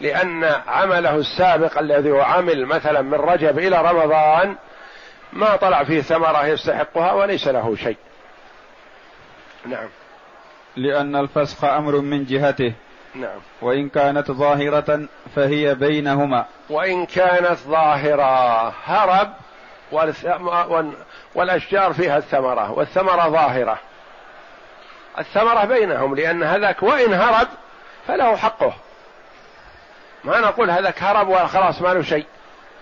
لأن 0.00 0.44
عمله 0.66 1.16
السابق 1.16 1.78
الذي 1.78 2.10
هو 2.10 2.20
عمل 2.20 2.66
مثلا 2.66 3.02
من 3.02 3.14
رجب 3.14 3.58
إلى 3.58 3.76
رمضان 3.78 4.56
ما 5.32 5.56
طلع 5.56 5.84
فيه 5.84 6.00
ثمرة 6.00 6.46
يستحقها 6.46 7.12
وليس 7.12 7.48
له 7.48 7.76
شيء. 7.76 7.96
نعم. 9.66 9.88
لأن 10.76 11.16
الفسخ 11.16 11.64
أمر 11.64 11.96
من 12.00 12.24
جهته. 12.24 12.72
نعم. 13.14 13.40
وإن 13.62 13.88
كانت 13.88 14.30
ظاهرة 14.30 15.08
فهي 15.36 15.74
بينهما. 15.74 16.44
وإن 16.70 17.06
كانت 17.06 17.58
ظاهرة 17.58 18.68
هرب 18.84 19.32
والأشجار 21.34 21.92
فيها 21.92 22.18
الثمرة 22.18 22.72
والثمرة 22.72 23.28
ظاهرة. 23.28 23.78
الثمرة 25.18 25.64
بينهم 25.64 26.14
لأن 26.14 26.42
هذاك 26.42 26.82
وإن 26.82 27.12
هرب 27.14 27.48
فله 28.06 28.36
حقه. 28.36 28.74
ما 30.24 30.40
نقول 30.40 30.70
هذاك 30.70 31.02
هرب 31.02 31.28
وخلاص 31.28 31.82
ما 31.82 31.94
له 31.94 32.02
شيء 32.02 32.26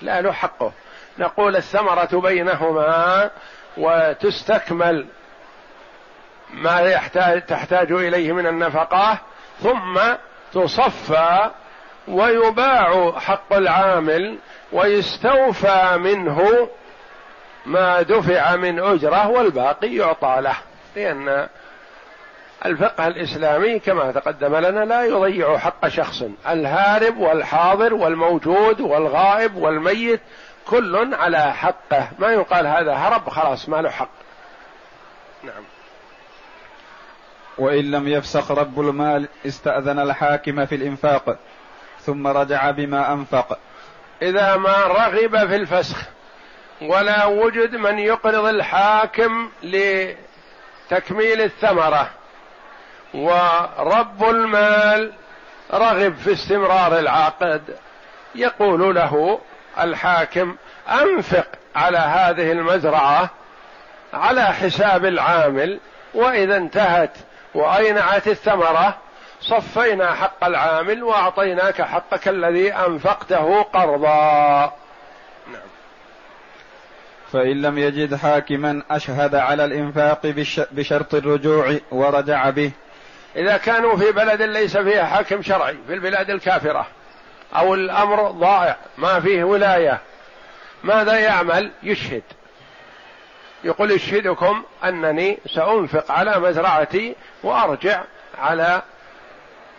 لا 0.03 0.21
له 0.21 0.33
حقه. 0.33 0.73
نقول 1.19 1.57
الثمرة 1.57 2.21
بينهما 2.21 3.31
وتستكمل 3.77 5.07
ما 6.51 6.81
يحتاج 6.81 7.43
تحتاج 7.47 7.93
إليه 7.93 8.33
من 8.33 8.47
النفقة 8.47 9.19
ثم 9.63 10.01
تصفى 10.53 11.51
ويباع 12.09 13.13
حق 13.19 13.53
العامل 13.53 14.39
ويستوفى 14.73 15.97
منه 15.97 16.69
ما 17.67 18.03
دفع 18.03 18.57
من 18.57 18.79
أجرة 18.79 19.29
والباقي 19.29 19.95
يعطى 19.95 20.37
له. 20.41 20.57
لأن 20.97 21.49
الفقه 22.65 23.07
الإسلامي 23.07 23.79
كما 23.79 24.13
تقدم 24.13 24.57
لنا 24.57 24.85
لا 24.85 25.05
يضيع 25.05 25.59
حق 25.59 25.89
شخص. 25.89 26.23
الهارب 26.49 27.17
والحاضر 27.17 27.95
والموجود 27.95 28.81
والغائب 28.81 29.57
والميت 29.57 30.21
كل 30.67 31.15
على 31.15 31.55
حقه. 31.55 32.09
ما 32.19 32.33
يقال 32.33 32.67
هذا 32.67 32.95
هرب 32.95 33.29
خلاص 33.29 33.69
ما 33.69 33.83
له 33.83 33.91
حق. 33.91 34.09
نعم. 35.43 35.65
وإن 37.59 37.91
لم 37.91 38.09
يفسخ 38.09 38.51
رب 38.51 38.81
المال 38.81 39.29
استأذن 39.47 39.99
الحاكم 39.99 40.67
في 40.67 40.75
الإنفاق 40.75 41.39
ثم 42.01 42.27
رجع 42.27 42.71
بما 42.71 43.13
أنفق. 43.13 43.59
إذا 44.23 44.57
ما 44.57 44.77
رغب 44.87 45.49
في 45.49 45.57
الفسخ 45.57 46.03
ولا 46.83 47.25
وجد 47.25 47.77
من 47.77 47.99
يقرض 47.99 48.45
الحاكم 48.45 49.51
لتكميل 49.63 51.41
الثمرة. 51.41 52.11
ورب 53.15 54.25
المال 54.31 55.13
رغب 55.73 56.15
في 56.15 56.33
استمرار 56.33 56.99
العقد. 56.99 57.63
يقول 58.35 58.95
له 58.95 59.41
الحاكم 59.81 60.57
أنفق 60.89 61.47
على 61.77 61.99
هذه 61.99 62.53
المزرعة 62.53 63.31
على 64.15 64.45
حساب 64.45 65.05
العامل 65.05 65.81
وإذا 66.15 66.57
انتهت 66.57 67.17
وأينعت 67.57 68.29
الثمرة 68.29 68.97
صفينا 69.41 70.15
حق 70.15 70.45
العامل 70.45 71.03
وأعطيناك 71.03 71.83
حقك 71.83 72.29
الذي 72.29 72.73
أنفقته 72.73 73.63
قرضا. 73.63 74.73
نعم. 75.53 75.63
فإن 77.33 77.63
لم 77.63 77.79
يجد 77.79 78.15
حاكما 78.15 78.83
أشهد 78.91 79.35
على 79.35 79.65
الإنفاق 79.65 80.21
بشرط 80.73 81.15
الرجوع 81.15 81.77
ورجع 81.91 82.51
به. 82.51 82.71
إذا 83.37 83.57
كانوا 83.57 83.97
في 83.97 84.13
بلد 84.13 84.43
ليس 84.43 84.77
فيها 84.77 85.05
حاكم 85.05 85.43
شرعي 85.43 85.77
في 85.87 85.95
البلاد 85.95 86.31
الكافرة 86.31 86.87
أو 87.57 87.75
الأمر 87.75 88.31
ضائع 88.31 88.77
ما 88.99 89.21
فيه 89.21 89.45
ولاية 89.45 90.01
ماذا 90.85 91.19
يعمل؟ 91.19 91.71
يشهد. 91.83 92.23
يقول 93.67 93.93
اشهدكم 93.93 94.63
أنني 94.85 95.39
سأنفق 95.55 96.13
على 96.13 96.39
مزرعتي 96.39 97.17
وأرجع 97.43 98.05
على 98.39 98.83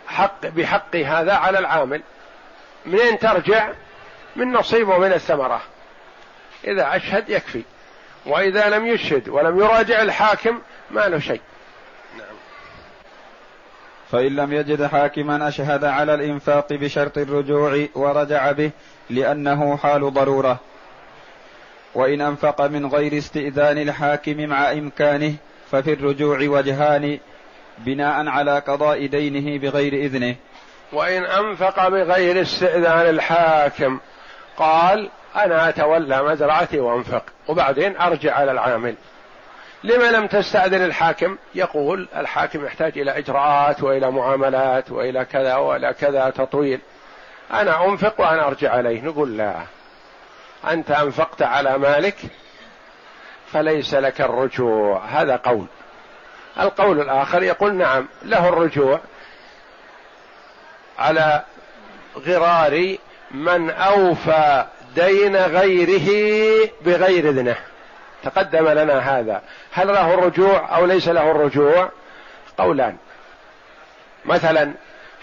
حق 0.06 0.46
بحق 0.46 0.96
هذا 0.96 1.32
على 1.32 1.58
العامل. 1.58 2.02
منين 2.86 3.18
ترجع؟ 3.18 3.72
من 4.36 4.52
نصيبه 4.52 4.98
من 4.98 5.12
الثمرة. 5.12 5.60
إذا 6.64 6.96
أشهد 6.96 7.30
يكفي. 7.30 7.62
وإذا 8.26 8.68
لم 8.68 8.86
يشهد 8.86 9.28
ولم 9.28 9.60
يراجع 9.60 10.02
الحاكم 10.02 10.60
ما 10.90 11.08
له 11.08 11.18
شيء. 11.18 11.40
نعم. 12.18 12.36
فإن 14.12 14.36
لم 14.36 14.52
يجد 14.52 14.86
حاكما 14.86 15.48
أشهد 15.48 15.84
على 15.84 16.14
الإنفاق 16.14 16.72
بشرط 16.72 17.18
الرجوع 17.18 17.86
ورجع 17.94 18.52
به 18.52 18.70
لأنه 19.10 19.76
حال 19.76 20.12
ضرورة. 20.12 20.58
وإن 21.98 22.20
أنفق 22.20 22.60
من 22.66 22.86
غير 22.86 23.18
استئذان 23.18 23.78
الحاكم 23.78 24.36
مع 24.36 24.72
إمكانه 24.72 25.34
ففي 25.70 25.92
الرجوع 25.92 26.38
وجهان 26.40 27.18
بناء 27.78 28.28
على 28.28 28.58
قضاء 28.58 29.06
دينه 29.06 29.58
بغير 29.58 29.92
إذنه. 29.92 30.36
وإن 30.92 31.24
أنفق 31.24 31.88
بغير 31.88 32.42
استئذان 32.42 33.08
الحاكم 33.08 33.98
قال 34.56 35.08
أنا 35.36 35.68
أتولى 35.68 36.22
مزرعتي 36.22 36.78
وأنفق 36.78 37.22
وبعدين 37.48 37.96
أرجع 37.96 38.34
على 38.34 38.52
العامل. 38.52 38.94
لما 39.84 40.10
لم 40.10 40.26
تستأذن 40.26 40.84
الحاكم؟ 40.84 41.36
يقول 41.54 42.08
الحاكم 42.16 42.64
يحتاج 42.64 42.98
إلى 42.98 43.18
إجراءات 43.18 43.82
وإلى 43.82 44.10
معاملات 44.10 44.90
وإلى 44.90 45.24
كذا 45.24 45.56
وإلى 45.56 45.94
كذا 46.00 46.30
تطويل. 46.30 46.80
أنا 47.52 47.84
أنفق 47.88 48.20
وأنا 48.20 48.46
أرجع 48.46 48.72
عليه. 48.72 49.02
نقول 49.02 49.36
لا. 49.36 49.54
أنت 50.64 50.90
أنفقت 50.90 51.42
على 51.42 51.78
مالك 51.78 52.16
فليس 53.52 53.94
لك 53.94 54.20
الرجوع. 54.20 55.04
هذا 55.04 55.36
قول. 55.36 55.66
القول 56.60 57.00
الآخر 57.00 57.42
يقول 57.42 57.74
نعم 57.74 58.08
له 58.22 58.48
الرجوع 58.48 59.00
على 60.98 61.44
غرار 62.26 62.96
من 63.30 63.70
أوفى 63.70 64.64
دين 64.94 65.36
غيره 65.36 66.08
بغير 66.82 67.28
إذنه 67.28 67.56
تقدم 68.22 68.68
لنا 68.68 68.98
هذا. 68.98 69.42
هل 69.72 69.86
له 69.86 70.14
الرجوع 70.14 70.76
أو 70.76 70.86
ليس 70.86 71.08
له 71.08 71.30
الرجوع؟ 71.30 71.90
قولان. 72.58 72.96
مثلا 74.24 74.72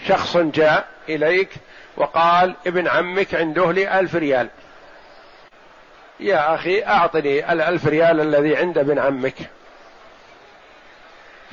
شخص 0.08 0.36
جاء 0.36 0.88
إليك 1.08 1.50
وقال 1.96 2.54
ابن 2.66 2.88
عمك 2.88 3.34
عنده 3.34 3.72
لي 3.72 4.00
ألف 4.00 4.14
ريال. 4.14 4.48
يا 6.20 6.54
أخي 6.54 6.84
أعطني 6.84 7.52
الألف 7.52 7.86
ريال 7.86 8.20
الذي 8.20 8.56
عند 8.56 8.78
ابن 8.78 8.98
عمك. 8.98 9.34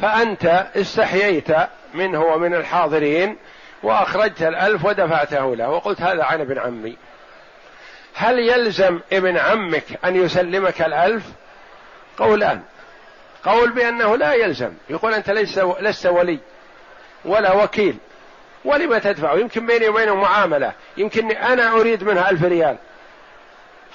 فأنت 0.01 0.65
استحييت 0.75 1.47
منه 1.93 2.21
ومن 2.21 2.55
الحاضرين 2.55 3.37
وأخرجت 3.83 4.41
الألف 4.41 4.85
ودفعته 4.85 5.55
له. 5.55 5.69
وقلت 5.69 6.01
هذا 6.01 6.23
عن 6.23 6.41
ابن 6.41 6.59
عمي. 6.59 6.97
هل 8.13 8.39
يلزم 8.39 8.99
ابن 9.13 9.37
عمك 9.37 9.83
أن 10.05 10.15
يسلمك 10.15 10.81
الألف؟ 10.81 11.23
قولان. 12.17 12.61
قول 13.43 13.71
بأنه 13.71 14.17
لا 14.17 14.33
يلزم. 14.33 14.73
يقول 14.89 15.13
أنت 15.13 15.29
ليس 15.29 15.57
لست 15.57 16.05
ولي 16.05 16.39
ولا 17.25 17.53
وكيل. 17.53 17.97
ولم 18.65 18.97
تدفعه 18.97 19.35
يمكن 19.35 19.65
بيني 19.65 19.89
وبينه 19.89 20.15
معاملة. 20.15 20.71
يمكن 20.97 21.31
أنا 21.31 21.71
أريد 21.71 22.03
منها 22.03 22.29
ألف 22.29 22.43
ريال. 22.43 22.77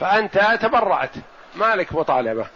فأنت 0.01 0.59
تبرعت 0.61 1.11
مالك 1.55 1.93
مطالبة. 1.93 2.47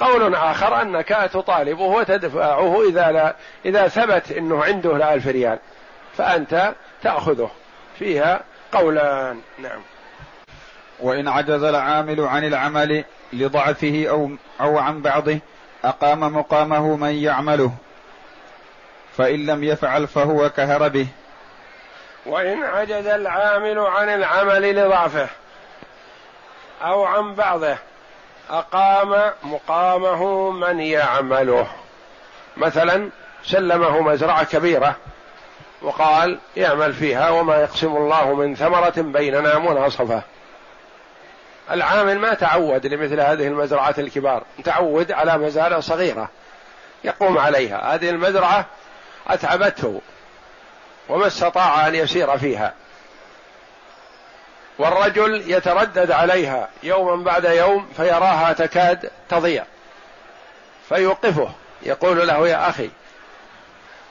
قول 0.00 0.34
آخر 0.34 0.82
أنك 0.82 1.08
تطالبه 1.08 1.82
وتدفعه 1.82 2.88
إذا 2.88 3.12
لا 3.12 3.34
إذا 3.64 3.88
ثبت 3.88 4.32
أنه 4.32 4.64
عنده 4.64 4.98
لا 4.98 5.14
ألف 5.14 5.26
ريال. 5.26 5.58
فأنت 6.16 6.74
تأخذه. 7.02 7.50
فيها 7.98 8.40
قولان. 8.72 9.40
نعم. 9.58 9.80
وإن 11.00 11.28
عجز 11.28 11.62
العامل 11.62 12.20
عن 12.20 12.44
العمل 12.44 13.04
لضعفه 13.32 14.06
أو 14.08 14.30
أو 14.60 14.78
عن 14.78 15.02
بعضه 15.02 15.38
أقام 15.84 16.20
مقامه 16.20 16.96
من 16.96 17.14
يعمله. 17.14 17.72
فإن 19.16 19.46
لم 19.46 19.64
يفعل 19.64 20.06
فهو 20.06 20.50
كهربه. 20.50 21.06
وإن 22.26 22.62
عجز 22.62 23.06
العامل 23.06 23.78
عن 23.78 24.08
العمل 24.08 24.76
لضعفه. 24.76 25.28
أو 26.82 27.04
عن 27.04 27.34
بعضه. 27.34 27.76
أقام 28.50 29.32
مقامه 29.42 30.50
من 30.50 30.80
يعمله. 30.80 31.66
مثلا 32.56 33.10
سلمه 33.44 34.00
مزرعة 34.00 34.44
كبيرة 34.44 34.96
وقال 35.82 36.38
يعمل 36.56 36.92
فيها 36.92 37.30
وما 37.30 37.56
يقسم 37.56 37.96
الله 37.96 38.34
من 38.34 38.54
ثمرة 38.54 38.94
بيننا 38.96 39.58
مناصفة. 39.58 40.22
العامل 41.70 42.18
ما 42.18 42.34
تعود 42.34 42.86
لمثل 42.86 43.20
هذه 43.20 43.46
المزرعات 43.46 43.98
الكبار 43.98 44.42
تعود 44.64 45.12
على 45.12 45.38
مزارع 45.38 45.80
صغيرة 45.80 46.28
يقوم 47.04 47.38
عليها. 47.38 47.94
هذه 47.94 48.10
المزرعة 48.10 48.66
أتعبته 49.26 50.00
وما 51.08 51.26
استطاع 51.26 51.88
أن 51.88 51.94
يسير 51.94 52.38
فيها. 52.38 52.74
والرجل 54.78 55.42
يتردد 55.46 56.10
عليها 56.10 56.68
يوما 56.82 57.24
بعد 57.24 57.44
يوم 57.44 57.88
فيراها 57.96 58.52
تكاد 58.52 59.10
تضيع. 59.28 59.64
فيوقفه 60.88 61.50
يقول 61.82 62.28
له 62.28 62.48
يا 62.48 62.68
أخي 62.68 62.90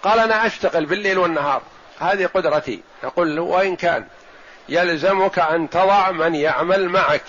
قال 0.04 0.19
أنا 0.19 0.45
أشتغل 0.45 0.86
بالليل 0.86 1.17
والنهار 1.17 1.62
هذه 1.99 2.25
قدرتي. 2.25 2.82
يقول 3.04 3.36
له 3.36 3.41
وإن 3.41 3.75
كان 3.75 4.06
يلزمك 4.69 5.39
أن 5.39 5.69
تضع 5.69 6.12
من 6.12 6.36
يعمل 6.36 6.89
معك 6.89 7.23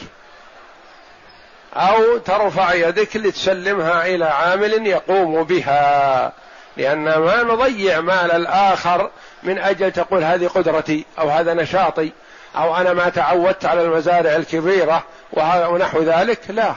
أو 1.75 2.18
ترفع 2.18 2.75
يدك 2.75 3.16
لتسلمها 3.16 4.07
إلى 4.07 4.25
عامل 4.25 4.87
يقوم 4.87 5.42
بها 5.44 6.33
لأن 6.77 7.05
ما 7.05 7.42
نضيع 7.42 8.01
مال 8.01 8.33
الآخر 8.33 9.11
من 9.42 9.59
أجل 9.59 9.92
تقول 9.92 10.25
هذه 10.25 10.46
قدرتي 10.46 11.05
أو 11.18 11.29
هذا 11.29 11.55
نشاطي. 11.55 12.12
أو 12.57 12.77
أنا 12.77 12.92
ما 12.92 13.09
تعودت 13.09 13.64
على 13.64 13.83
المزارع 13.83 14.37
الكبيرة 14.37 15.05
ونحو 15.33 16.03
ذلك 16.03 16.40
لا. 16.49 16.75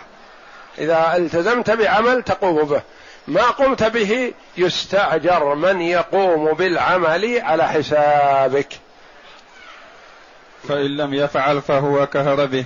إذا 0.78 1.15
التزمت 1.18 1.72
بعمل 1.72 2.24
تقوم 2.24 2.63
به. 2.63 2.82
ما 3.28 3.44
قمت 3.44 3.84
به 3.84 4.34
يستأجر 4.58 5.56
من 5.56 5.82
يقوم 5.82 6.54
بالعمل 6.54 7.39
على 7.42 7.68
حسابك. 7.68 8.68
فإن 10.68 10.98
لم 10.98 11.13
يفعل 11.13 11.62
فهو 11.62 12.08
كهربه. 12.08 12.65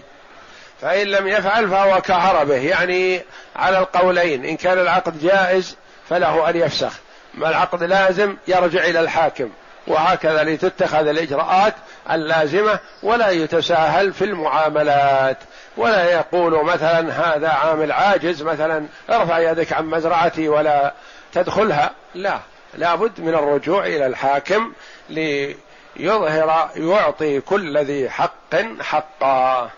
فإن 0.81 1.07
لم 1.07 1.27
يفعل 1.27 1.69
فهو 1.69 2.01
كهربه. 2.01 2.55
يعني 2.55 3.21
على 3.55 3.79
القولين 3.79 4.45
إن 4.45 4.57
كان 4.57 4.79
العقد 4.79 5.21
جائز 5.21 5.75
فله 6.09 6.49
أن 6.49 6.57
يفسخ. 6.57 6.93
ما 7.33 7.49
العقد 7.49 7.83
لازم 7.83 8.35
يرجع 8.47 8.83
إلى 8.83 8.99
الحاكم. 8.99 9.49
وهكذا 9.87 10.43
لتتخذ 10.43 11.07
الإجراءات 11.07 11.75
اللازمة 12.11 12.79
ولا 13.03 13.29
يتساهل 13.29 14.13
في 14.13 14.23
المعاملات. 14.23 15.37
ولا 15.77 16.11
يقول 16.11 16.65
مثلا 16.65 16.99
هذا 17.11 17.49
عامل 17.49 17.91
عاجز 17.91 18.41
مثلا 18.43 18.85
ارفع 19.09 19.39
يدك 19.39 19.73
عن 19.73 19.85
مزرعتي 19.85 20.49
ولا 20.49 20.93
تدخلها. 21.33 21.91
لا 22.15 22.39
لابد 22.73 23.21
من 23.21 23.33
الرجوع 23.33 23.85
إلى 23.85 24.05
الحاكم 24.05 24.73
ليظهر 25.09 26.69
يعطي 26.75 27.41
كل 27.41 27.77
ذي 27.77 28.09
حق 28.09 28.55
حقا. 28.81 29.69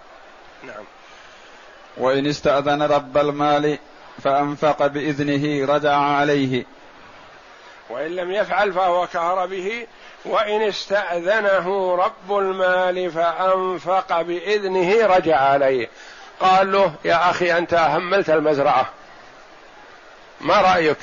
نعم. 0.63 0.83
وإن 1.97 2.27
استأذن 2.27 2.83
رب 2.83 3.17
المال 3.17 3.77
فأنفق 4.23 4.87
بإذنه 4.87 5.73
رجع 5.73 5.95
عليه. 5.95 6.65
وإن 7.89 8.15
لم 8.15 8.31
يفعل 8.31 8.73
فهو 8.73 9.07
كهر 9.07 9.45
به 9.45 9.87
وإن 10.25 10.61
استأذنه 10.61 11.95
رب 11.95 12.37
المال 12.37 13.11
فأنفق 13.11 14.21
بإذنه 14.21 15.05
رجع 15.05 15.39
عليه. 15.39 15.89
قال 16.39 16.71
له 16.71 16.93
يا 17.05 17.29
أخي 17.29 17.57
أنت 17.57 17.73
أهملت 17.73 18.29
المزرعة. 18.29 18.89
ما 20.41 20.61
رأيك؟ 20.61 20.97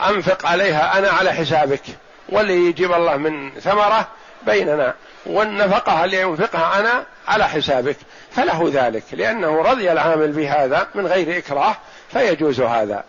أنفق 0.00 0.46
عليها 0.46 0.98
أنا 0.98 1.08
على 1.08 1.32
حسابك. 1.32 1.82
واللي 2.28 2.54
يجيب 2.54 2.92
الله 2.92 3.16
من 3.16 3.50
ثمرة 3.60 4.08
بيننا. 4.42 4.94
والنفقة 5.26 6.04
اللي 6.04 6.20
ينفقها 6.20 6.80
أنا 6.80 7.06
على 7.28 7.48
حسابك. 7.48 7.96
فله 8.30 8.70
ذلك. 8.72 9.04
لأنه 9.12 9.62
رضي 9.62 9.92
العامل 9.92 10.32
بهذا 10.32 10.88
من 10.94 11.06
غير 11.06 11.38
إكراه 11.38 11.76
فيجوز 12.12 12.60
هذا. 12.60 13.04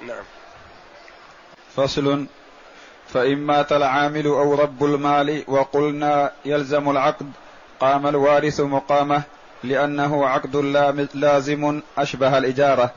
نعم. 0.00 0.24
فصل 1.76 2.26
فإن 3.12 3.38
مات 3.38 3.72
العامل 3.72 4.26
أو 4.26 4.54
رب 4.54 4.84
المال 4.84 5.44
وقلنا 5.48 6.32
يلزم 6.44 6.90
العقد. 6.90 7.32
قام 7.80 8.06
الوارث 8.06 8.60
مقامه 8.60 9.22
لأنه 9.64 10.28
عقد 10.28 10.56
لازم 11.14 11.80
أشبه 11.98 12.38
الإجارة. 12.38 12.90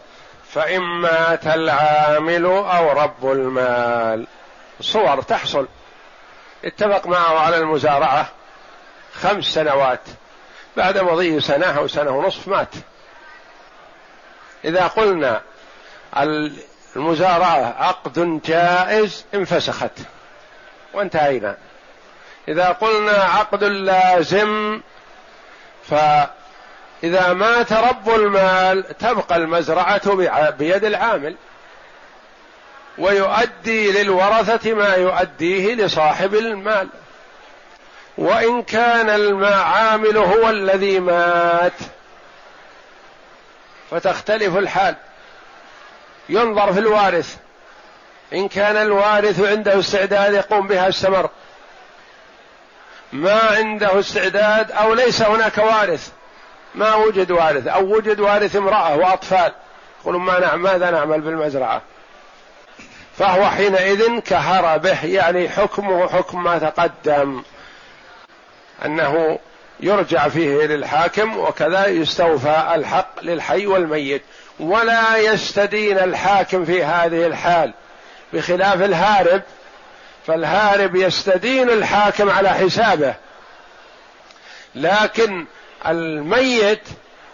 فإن 0.50 0.82
مات 0.82 1.48
العامل 1.48 2.46
أو 2.46 2.92
رب 2.92 3.32
المال. 3.32 4.28
صور 4.82 5.22
تحصل. 5.22 5.68
اتفق 6.66 7.08
معه 7.08 7.40
على 7.40 7.58
المزارعة 7.58 8.30
خمس 9.14 9.44
سنوات. 9.44 10.02
بعد 10.78 10.98
مضي 10.98 11.40
سنة 11.40 11.66
أو 11.66 11.88
سنة 11.88 12.12
ونصف 12.12 12.48
مات. 12.48 12.76
إذا 14.66 14.88
قلنا 14.88 15.42
المزارعة 16.96 17.76
عقد 17.84 18.42
جائز 18.46 19.26
انفسخت. 19.34 19.92
وانتهينا. 20.94 21.58
إذا 22.48 22.68
قلنا 22.68 23.12
عقد 23.12 23.64
لازم 23.64 24.82
فإذا 25.90 27.34
مات 27.34 27.74
رب 27.74 28.10
المال 28.10 28.98
تبقى 28.98 29.36
المزرعة 29.36 30.16
بيد 30.52 30.84
العامل. 30.86 31.36
ويؤدي 32.98 33.92
للورثة 33.92 34.74
ما 34.74 34.94
يؤديه 34.96 35.76
لصاحب 35.76 36.36
المال. 36.36 36.90
وإن 38.18 38.64
كان 38.64 39.10
العامل 39.10 40.18
هو 40.18 40.50
الذي 40.50 41.00
مات 41.00 41.74
فتختلف 43.92 44.58
الحال. 44.58 44.96
ينظر 46.30 46.74
في 46.74 46.80
الوارث. 46.80 47.36
إن 48.34 48.48
كان 48.48 48.78
الوارث 48.78 49.42
عنده 49.42 49.80
استعداد 49.80 50.34
يقوم 50.34 50.68
بها 50.68 50.90
استمر 50.90 51.30
ما 53.14 53.40
عنده 53.40 54.00
استعداد 54.00 54.72
أو 54.72 54.94
ليس 54.94 55.22
هناك 55.22 55.58
وارث. 55.58 56.10
ما 56.76 56.96
وجد 56.96 57.32
وارث. 57.32 57.68
أو 57.68 57.96
وجد 57.96 58.20
وارث 58.20 58.56
امرأة 58.56 58.96
وأطفال. 58.98 59.52
يقولون 60.02 60.22
ما 60.22 60.40
نعم 60.40 60.62
ماذا 60.62 60.92
نعمل 60.92 61.22
بالمزرعة؟ 61.22 61.82
فهو 63.18 63.50
حينئذ 63.50 64.20
كهر 64.20 64.78
به 64.78 65.06
يعني 65.06 65.50
حكمه 65.50 66.08
حكم 66.08 66.44
ما 66.44 66.58
تقدم. 66.58 67.44
أنه 68.86 69.40
يرجع 69.80 70.28
فيه 70.28 70.66
للحاكم 70.66 71.38
وكذا 71.38 71.88
يستوفى 71.88 72.72
الحق 72.76 73.22
للحي 73.22 73.68
والميت. 73.68 74.22
ولا 74.60 75.18
يستدين 75.18 75.98
الحاكم 75.98 76.66
في 76.66 76.84
هذه 76.84 77.26
الحال. 77.26 77.74
بخلاف 78.34 78.82
الهارب 78.82 79.42
فالهارب 80.28 80.96
يستدين 80.96 81.70
الحاكم 81.70 82.30
على 82.30 82.50
حسابه. 82.50 83.16
لكن 84.76 85.46
الميت 85.88 86.88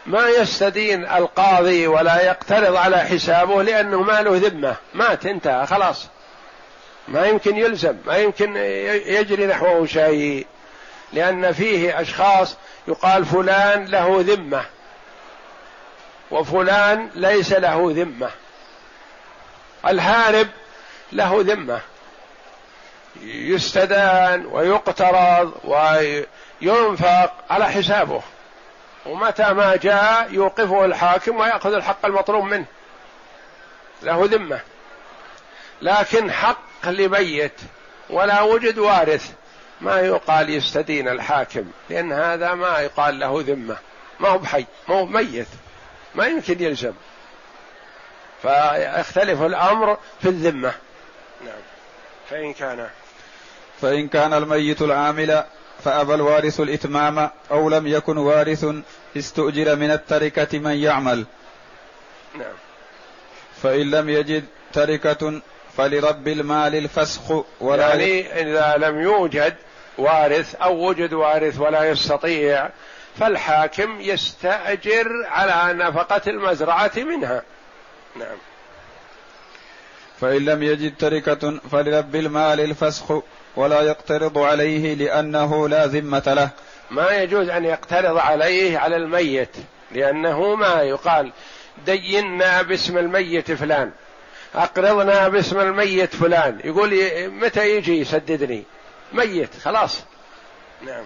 ما 0.06 0.28
يستدين 0.30 1.06
القاضي 1.06 1.88
ولا 1.88 2.22
يقترض 2.22 2.76
على 2.76 2.98
حسابه 2.98 3.64
لأنه 3.64 4.02
ماله 4.02 4.38
ذمة. 4.38 4.76
مات 4.94 5.26
انتهى 5.26 5.66
خلاص. 5.68 6.08
ما 7.08 7.26
يمكن 7.26 7.58
يلزم 7.58 7.96
ما 8.06 8.18
يمكن 8.18 8.56
يجري 9.06 9.46
نحوه 9.46 9.86
شيء. 9.86 10.48
لأن 11.14 11.52
فيه 11.52 12.02
أشخاص 12.02 12.58
يقال 12.88 13.26
فلان 13.26 13.86
له 13.86 14.18
ذمة. 14.28 14.66
وفلان 16.32 17.10
ليس 17.16 17.54
له 17.54 17.94
ذمة. 17.96 18.30
الهارب 19.88 20.48
له 21.12 21.38
ذمة. 21.40 21.82
يستدان 23.24 24.46
ويقترض 24.46 25.54
وينفق 25.64 27.34
على 27.50 27.66
حسابه. 27.66 28.22
ومتى 29.06 29.54
ما 29.54 29.76
جاء 29.76 30.28
يوقفه 30.32 30.86
الحاكم 30.86 31.40
ويأخذ 31.40 31.74
الحق 31.74 32.06
المطلوب 32.06 32.44
منه. 32.44 32.66
له 34.04 34.26
ذمة. 34.26 34.60
لكن 35.82 36.32
حق 36.32 36.90
لميت 36.90 37.62
ولا 38.10 38.42
وجد 38.42 38.78
وارث. 38.78 39.32
ما 39.82 40.00
يقال 40.00 40.50
يستدين 40.50 41.08
الحاكم. 41.08 41.72
لأن 41.90 42.12
هذا 42.14 42.54
ما 42.54 42.80
يقال 42.80 43.20
له 43.20 43.44
ذمة. 43.48 43.78
ما 44.20 44.30
هو 44.30 44.38
بحي. 44.38 44.66
ما 44.88 44.96
هو 44.96 45.06
ميت. 45.06 45.48
ما 46.16 46.26
يمكن 46.26 46.64
يلزم 46.64 46.94
فيختلف 48.42 49.42
الأمر 49.42 49.98
في 50.22 50.30
الذمة. 50.30 50.74
نعم. 51.46 51.62
فإن 52.30 52.54
كان. 52.54 52.88
فإن 53.82 54.08
كان 54.08 54.34
الميت 54.34 54.82
العامل 54.82 55.44
فأبى 55.84 56.14
الوارث 56.14 56.60
الإتمام 56.60 57.30
أو 57.52 57.70
لم 57.70 57.88
يكن 57.88 58.18
وارث 58.18 58.66
استؤجر 59.18 59.76
من 59.76 59.92
التركة 59.92 60.60
من 60.60 60.76
يعمل. 60.76 61.26
نعم. 62.36 62.54
فإن 63.64 63.92
لم 63.92 64.10
يجد 64.10 64.46
تركة 64.74 65.42
فلرب 65.78 66.28
المال 66.28 66.76
الفسخ 66.76 67.44
ولا 67.60 67.90
يعني 67.90 68.42
إذا 68.42 68.78
لم 68.78 69.02
يوجد 69.02 69.56
وارث 69.98 70.56
أو 70.56 70.88
وجد 70.88 71.14
وارث 71.14 71.60
ولا 71.60 71.84
يستطيع 71.84 72.70
فالحاكم 73.20 74.02
يستأجر 74.02 75.08
على 75.28 75.74
نفقة 75.74 76.22
المزرعة 76.28 76.92
منها. 76.98 77.42
نعم. 78.16 78.38
فإن 80.22 80.46
لم 80.46 80.64
يجد 80.64 80.98
تركة 80.98 81.60
فلرب 81.72 82.16
المال 82.16 82.60
الفسخ 82.60 83.14
ولا 83.56 83.82
يقترض 83.82 84.38
عليه 84.38 84.94
لأنه 84.96 85.70
لا 85.70 85.86
ذمة 85.86 86.24
له. 86.28 86.50
ما 86.92 87.10
يجوز 87.10 87.50
أن 87.50 87.66
يقترض 87.66 88.18
عليه 88.18 88.78
على 88.78 88.96
الميت 88.96 89.56
لأنه 89.92 90.56
ما 90.56 90.82
يقال 90.82 91.32
دينا 91.86 92.62
باسم 92.62 92.98
الميت 92.98 93.52
فلان 93.52 93.92
أقرضنا 94.56 95.28
باسم 95.28 95.60
الميت 95.60 96.16
فلان. 96.16 96.60
يقول 96.64 96.90
متى 97.28 97.76
يجي 97.78 98.00
يسددني؟ 98.00 98.64
ميت 99.14 99.50
خلاص. 99.64 100.04
نعم. 100.82 101.04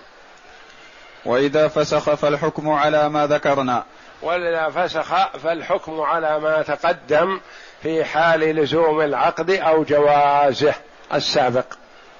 وإذا 1.26 1.68
فسخ 1.68 2.14
فالحكم 2.14 2.70
على 2.70 3.10
ما 3.10 3.28
ذكرنا. 3.28 3.84
وإذا 4.22 4.70
فسخ 4.70 5.38
فالحكم 5.38 6.02
على 6.02 6.40
ما 6.40 6.62
تقدم 6.62 7.40
في 7.84 8.06
حال 8.06 8.40
لزوم 8.40 9.02
العقد 9.02 9.52
أو 9.52 9.84
جوازه 9.84 10.74
السابق. 11.14 11.66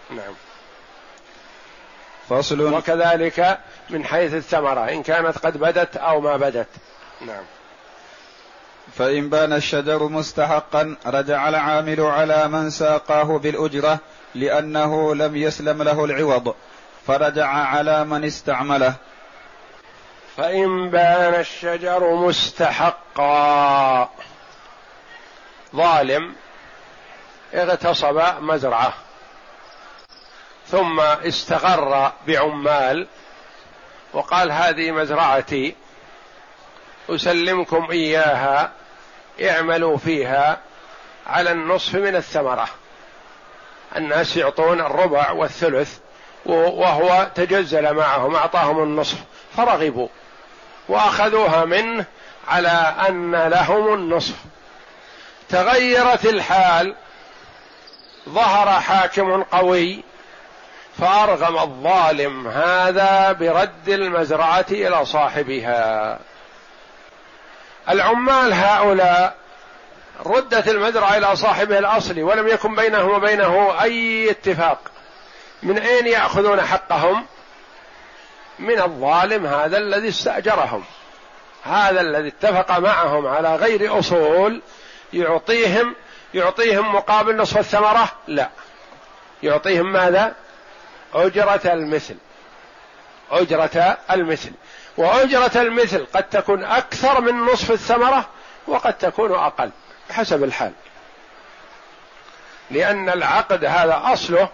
نعم. 0.10 0.34
فصل. 2.30 2.74
وكذلك 2.74 3.60
من 3.90 4.06
حيث 4.06 4.34
الثمرة 4.34 4.90
إن 4.90 5.04
كانت 5.04 5.38
قد 5.38 5.58
بدت 5.58 5.98
أو 5.98 6.22
ما 6.22 6.38
بدت. 6.38 6.68
نعم. 7.22 7.44
فإن 8.98 9.30
بان 9.30 9.54
الشجر 9.54 10.04
مستحقا 10.04 10.96
رجع 11.06 11.50
العامل 11.50 12.02
على 12.02 12.48
من 12.48 12.70
ساقاه 12.70 13.38
بالأجرة 13.38 14.00
لأنه 14.36 15.16
لم 15.16 15.36
يسلم 15.36 15.84
له 15.84 16.06
العوض. 16.06 16.56
فرجع 17.08 17.48
على 17.48 18.04
من 18.04 18.26
استعمله. 18.26 18.96
فإن 20.38 20.90
بان 20.90 21.34
الشجر 21.34 22.16
مستحقا. 22.16 24.10
ظالم 25.76 26.36
اغتصب 27.54 28.22
مزرعة 28.40 28.94
ثم 30.68 31.00
استغر 31.00 32.12
بعمال 32.28 33.08
وقال 34.14 34.52
هذه 34.52 34.92
مزرعتي 34.92 35.76
أسلمكم 37.10 37.88
إياها 37.92 38.72
اعملوا 39.42 39.98
فيها 39.98 40.60
على 41.28 41.52
النصف 41.52 41.96
من 41.96 42.16
الثمرة. 42.16 42.68
الناس 43.96 44.38
يعطون 44.38 44.80
الربع 44.80 45.32
والثلث 45.32 46.00
وهو 46.46 47.28
تجزل 47.36 47.94
معهم 47.94 48.36
أعطاهم 48.36 48.84
النصف 48.84 49.18
فرغبوا. 49.58 50.08
وأخذوها 50.90 51.66
منه 51.66 52.06
على 52.48 52.96
أن 53.10 53.36
لهم 53.36 53.94
النصف 53.94 54.36
تغيرت 55.50 56.26
الحال 56.26 56.96
ظهر 58.30 58.82
حاكم 58.82 59.44
قوي 59.44 60.04
فأرغم 61.00 61.58
الظالم 61.58 62.48
هذا 62.48 63.32
برد 63.32 63.90
المزرعة 63.90 64.66
إلى 64.72 65.06
صاحبها. 65.06 66.20
العمال 67.90 68.54
هؤلاء 68.54 69.36
ردت 70.26 70.68
المزرعة 70.68 71.18
إلى 71.18 71.36
صاحبه 71.36 71.80
الأصلي 71.80 72.24
ولم 72.24 72.48
يكن 72.48 72.76
بينه 72.76 73.04
وبينه 73.04 73.82
أي 73.82 74.30
اتفاق. 74.32 74.80
من 75.66 75.78
أين 75.78 76.08
يأخذون 76.08 76.62
حقهم؟ 76.62 77.26
من 78.60 78.82
الظالم 78.82 79.46
هذا 79.46 79.78
الذي 79.78 80.10
استأجرهم. 80.10 80.84
هذا 81.64 82.02
الذي 82.02 82.28
اتفق 82.28 82.80
معهم 82.80 83.28
على 83.28 83.56
غير 83.56 84.00
أصول 84.00 84.62
يعطيهم 85.14 85.96
يعطيهم 86.34 86.96
مقابل 86.96 87.38
نصف 87.38 87.58
الثمرة؟ 87.58 88.12
لا. 88.28 88.50
يعطيهم 89.44 89.94
ماذا؟ 89.94 90.36
أجرة 91.14 91.62
المثل. 91.66 92.16
أجرة 93.32 93.98
المثل. 94.12 94.52
وأجرة 94.98 95.62
المثل 95.62 96.06
قد 96.14 96.24
تكون 96.24 96.64
أكثر 96.64 97.22
من 97.22 97.46
نصف 97.46 97.72
الثمرة 97.72 98.26
وقد 98.68 98.94
تكون 98.94 99.32
أقل 99.32 99.70
حسب 100.12 100.44
الحال. 100.44 100.72
لأن 102.72 103.10
العقد 103.10 103.66
هذا 103.66 104.02
أصله 104.06 104.50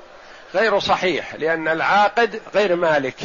غير 0.56 0.80
صحيح 0.80 1.36
لأن 1.36 1.68
العاقد 1.68 2.42
غير 2.56 2.76
مالك. 2.76 3.16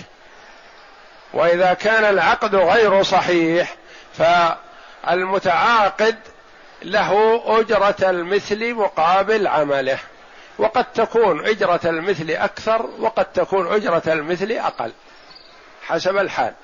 وإذا 1.32 1.74
كان 1.74 2.04
العقد 2.04 2.54
غير 2.54 3.02
صحيح 3.02 3.74
فالمتعاقد 5.04 6.16
له 6.82 7.42
أجرة 7.60 8.10
المثل 8.10 8.74
مقابل 8.74 9.46
عمله. 9.46 9.98
وقد 10.58 10.84
تكون 10.84 11.46
أجرة 11.46 11.80
المثل 11.84 12.30
أكثر 12.30 12.86
وقد 12.98 13.24
تكون 13.24 13.72
أجرة 13.74 14.02
المثل 14.06 14.52
أقل. 14.52 14.92
حسب 15.82 16.16
الحال. 16.16 16.54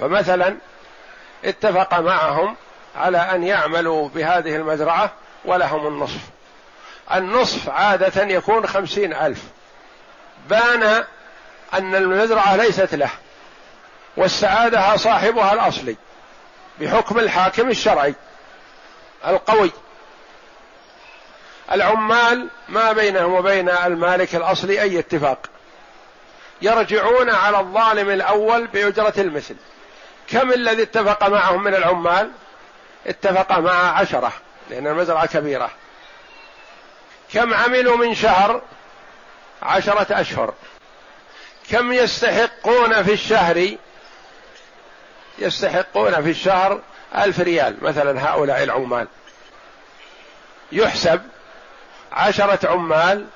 فمثلا 0.00 0.56
اتفق 1.44 1.98
معهم 1.98 2.56
على 2.96 3.18
أن 3.18 3.44
يعملوا 3.44 4.08
بهذه 4.08 4.56
المزرعة 4.56 5.12
ولهم 5.44 5.86
النصف. 5.86 6.20
النصف 7.14 7.70
عادة 7.70 8.22
يكون 8.22 8.66
خمسين 8.66 9.14
ألف. 9.14 9.42
بان 10.48 11.04
أن 11.74 11.94
المزرعة 11.94 12.56
ليست 12.56 12.94
له 12.94 13.10
واستعادها 14.16 14.96
صاحبها 14.96 15.52
الأصلي 15.52 15.96
بحكم 16.80 17.18
الحاكم 17.18 17.68
الشرعي 17.68 18.14
القوي. 19.26 19.70
العمال 21.72 22.48
ما 22.68 22.92
بينهم 22.92 23.32
وبين 23.32 23.68
المالك 23.68 24.34
الأصلي 24.34 24.82
أي 24.82 24.98
اتفاق. 24.98 25.38
يرجعون 26.62 27.30
على 27.30 27.60
الظالم 27.60 28.10
الأول 28.10 28.66
بأجرة 28.66 29.14
المثل. 29.18 29.56
كم 30.28 30.52
الذي 30.52 30.82
اتفق 30.82 31.28
معهم 31.28 31.64
من 31.64 31.74
العمال؟ 31.74 32.30
اتفق 33.06 33.58
مع 33.58 33.98
عشرة 33.98 34.32
لأن 34.70 34.86
المزرعة 34.86 35.26
كبيرة. 35.26 35.70
كم 37.34 37.54
عملوا 37.54 37.96
من 37.96 38.14
شهر؟ 38.14 38.62
عشرة 39.62 40.20
أشهر. 40.20 40.54
كم 41.70 41.92
يستحقون 41.92 43.02
في 43.02 43.12
الشهر؟ 43.12 43.76
يستحقون 45.38 46.22
في 46.22 46.30
الشهر 46.30 46.80
ألف 47.16 47.40
ريال 47.40 47.76
مثلا 47.82 48.30
هؤلاء 48.30 48.62
العمال. 48.62 49.08
يحسب 50.72 51.22
عشرة 52.12 52.70
عمال 52.70 53.26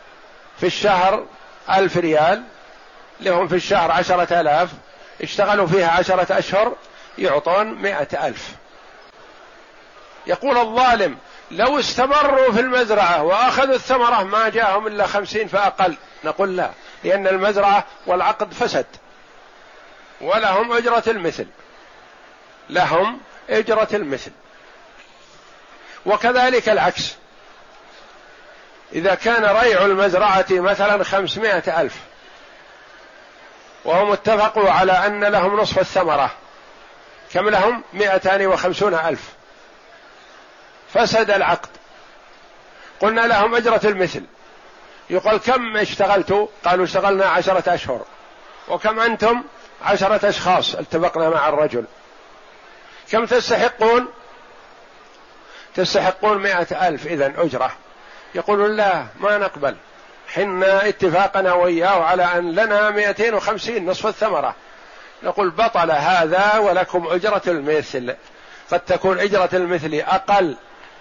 في 0.60 0.66
الشهر 0.66 1.26
ألف 1.70 1.96
ريال 1.96 2.42
لهم 3.20 3.48
في 3.48 3.54
الشهر 3.54 3.90
عشرة 3.90 4.40
آلاف 4.40 4.70
اشتغلوا 5.22 5.66
فيها 5.66 5.90
عشرة 5.90 6.38
أشهر 6.38 6.76
يعطون 7.18 7.66
مئة 7.66 8.26
ألف. 8.26 8.54
يقول 10.26 10.58
الظالم 10.58 11.18
لو 11.54 11.78
استمروا 11.78 12.52
في 12.52 12.60
المزرعة 12.60 13.22
وأخذوا 13.22 13.74
الثمرة 13.74 14.22
ما 14.22 14.48
جاءهم 14.48 14.86
إلا 14.86 15.06
خمسين 15.06 15.48
فأقل. 15.48 15.96
نقول 16.24 16.56
لا 16.56 16.70
لأن 17.04 17.26
المزرعة 17.26 17.84
والعقد 18.06 18.52
فسد. 18.52 18.86
ولهم 20.20 20.72
أجرة 20.72 21.02
المثل. 21.06 21.46
لهم 22.70 23.20
أجرة 23.50 23.88
المثل. 23.94 24.30
وكذلك 26.06 26.68
العكس. 26.68 27.14
إذا 28.92 29.14
كان 29.14 29.44
ريع 29.44 29.84
المزرعة 29.84 30.46
مثلا 30.50 31.04
خمسمائة 31.04 31.80
ألف 31.80 31.96
وهم 33.84 34.12
اتفقوا 34.12 34.70
على 34.70 34.92
أن 34.92 35.24
لهم 35.24 35.60
نصف 35.60 35.78
الثمرة 35.78 36.30
كم 37.32 37.48
لهم؟ 37.48 37.82
مائتان 37.92 38.46
وخمسون 38.46 38.94
ألف. 38.94 39.32
فسد 40.94 41.30
العقد. 41.30 41.68
قلنا 43.00 43.20
لهم 43.20 43.54
أجرة 43.54 43.80
المثل. 43.84 44.22
يقول 45.10 45.36
كم 45.36 45.76
اشتغلتوا 45.76 46.46
قالوا 46.64 46.84
اشتغلنا 46.84 47.26
عشرة 47.26 47.74
أشهر. 47.74 48.04
وكم 48.68 49.00
أنتم؟ 49.00 49.42
عشرة 49.82 50.28
أشخاص 50.28 50.74
اتفقنا 50.74 51.30
مع 51.30 51.48
الرجل. 51.48 51.84
كم 53.10 53.26
تستحقون؟ 53.26 54.08
تستحقون 55.74 56.38
مائة 56.38 56.88
ألف 56.88 57.06
إذا 57.06 57.32
أجرة. 57.36 57.70
يقولون 58.34 58.76
لا 58.76 59.06
ما 59.20 59.38
نقبل. 59.38 59.76
حنا 60.28 60.88
اتفاقنا 60.88 61.52
وإياه 61.52 62.04
على 62.04 62.24
أن 62.24 62.52
لنا 62.52 62.90
مائتين 62.90 63.34
وخمسين 63.34 63.90
نصف 63.90 64.06
الثمرة. 64.06 64.54
نقول 65.22 65.50
بطل 65.50 65.90
هذا 65.90 66.58
ولكم 66.58 67.06
أجرة 67.06 67.42
المثل. 67.46 68.14
قد 68.70 68.80
تكون 68.80 69.20
أجرة 69.20 69.48
المثل 69.52 70.02
أقل. 70.06 70.56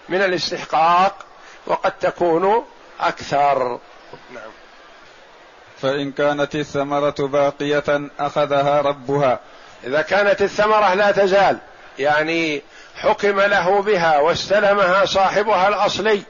من 0.09 0.21
الاستحقاق 0.21 1.25
وقد 1.67 1.91
تكون 1.91 2.65
أكثر. 2.99 3.79
نعم. 4.33 4.51
فإن 5.81 6.11
كانت 6.11 6.55
الثمرة 6.55 7.15
باقية 7.19 8.09
أخذها 8.19 8.81
ربها. 8.81 9.39
إذا 9.83 10.01
كانت 10.01 10.41
الثمرة 10.41 10.93
لا 10.93 11.11
تزال 11.11 11.57
يعني 11.99 12.61
حكم 12.95 13.41
له 13.41 13.81
بها 13.81 14.19
واستلمها 14.19 15.05
صاحبها 15.05 15.67
الأصلي 15.67 16.21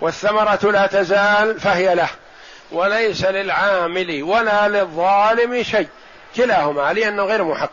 والثمرة 0.00 0.70
لا 0.70 0.86
تزال 0.86 1.60
فهي 1.60 1.94
له 1.94 2.08
وليس 2.72 3.24
للعامل 3.24 4.22
ولا 4.22 4.68
للظالم 4.68 5.62
شيء 5.62 5.88
كلاهما 6.36 6.92
لأنه 6.92 7.22
غير 7.22 7.44
محق 7.44 7.70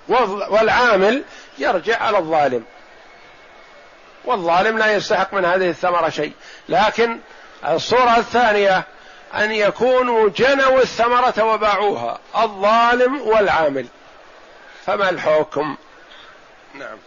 والعامل 0.50 1.24
يرجع 1.58 2.04
على 2.04 2.18
الظالم. 2.18 2.64
والظالم 4.26 4.78
لا 4.78 4.94
يستحق 4.94 5.34
من 5.34 5.46
هذه 5.46 5.70
الثمرة 5.70 6.10
شيء. 6.10 6.34
لكن 6.70 7.20
الصورة 7.68 8.18
الثانية 8.18 8.84
أن 9.36 9.52
يكونوا 9.52 10.30
جنوا 10.30 10.82
الثمرة 10.82 11.44
وباعوها 11.44 12.20
الظالم 12.38 13.22
والعامل. 13.22 13.86
فما 14.86 15.10
الحكم؟ 15.10 15.78
نعم. 16.74 16.98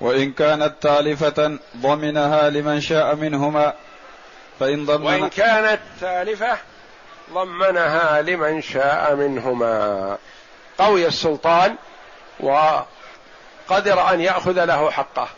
وإن 0.00 0.32
كانت 0.32 0.74
تالفة 0.80 1.58
ضمنها 1.76 2.50
لمن 2.50 2.80
شاء 2.80 3.14
منهما 3.14 3.74
فإن 4.60 4.86
ضمن 4.86 5.06
وإن 5.06 5.28
كانت 5.28 5.80
تالفة 6.00 6.58
ضمنها 7.32 8.22
لمن 8.22 8.62
شاء 8.62 9.14
منهما. 9.14 10.18
قوي 10.78 11.06
السلطان 11.06 11.76
وقدر 12.40 14.10
أن 14.10 14.20
يأخذ 14.20 14.64
له 14.64 14.90
حقه. 14.90 15.28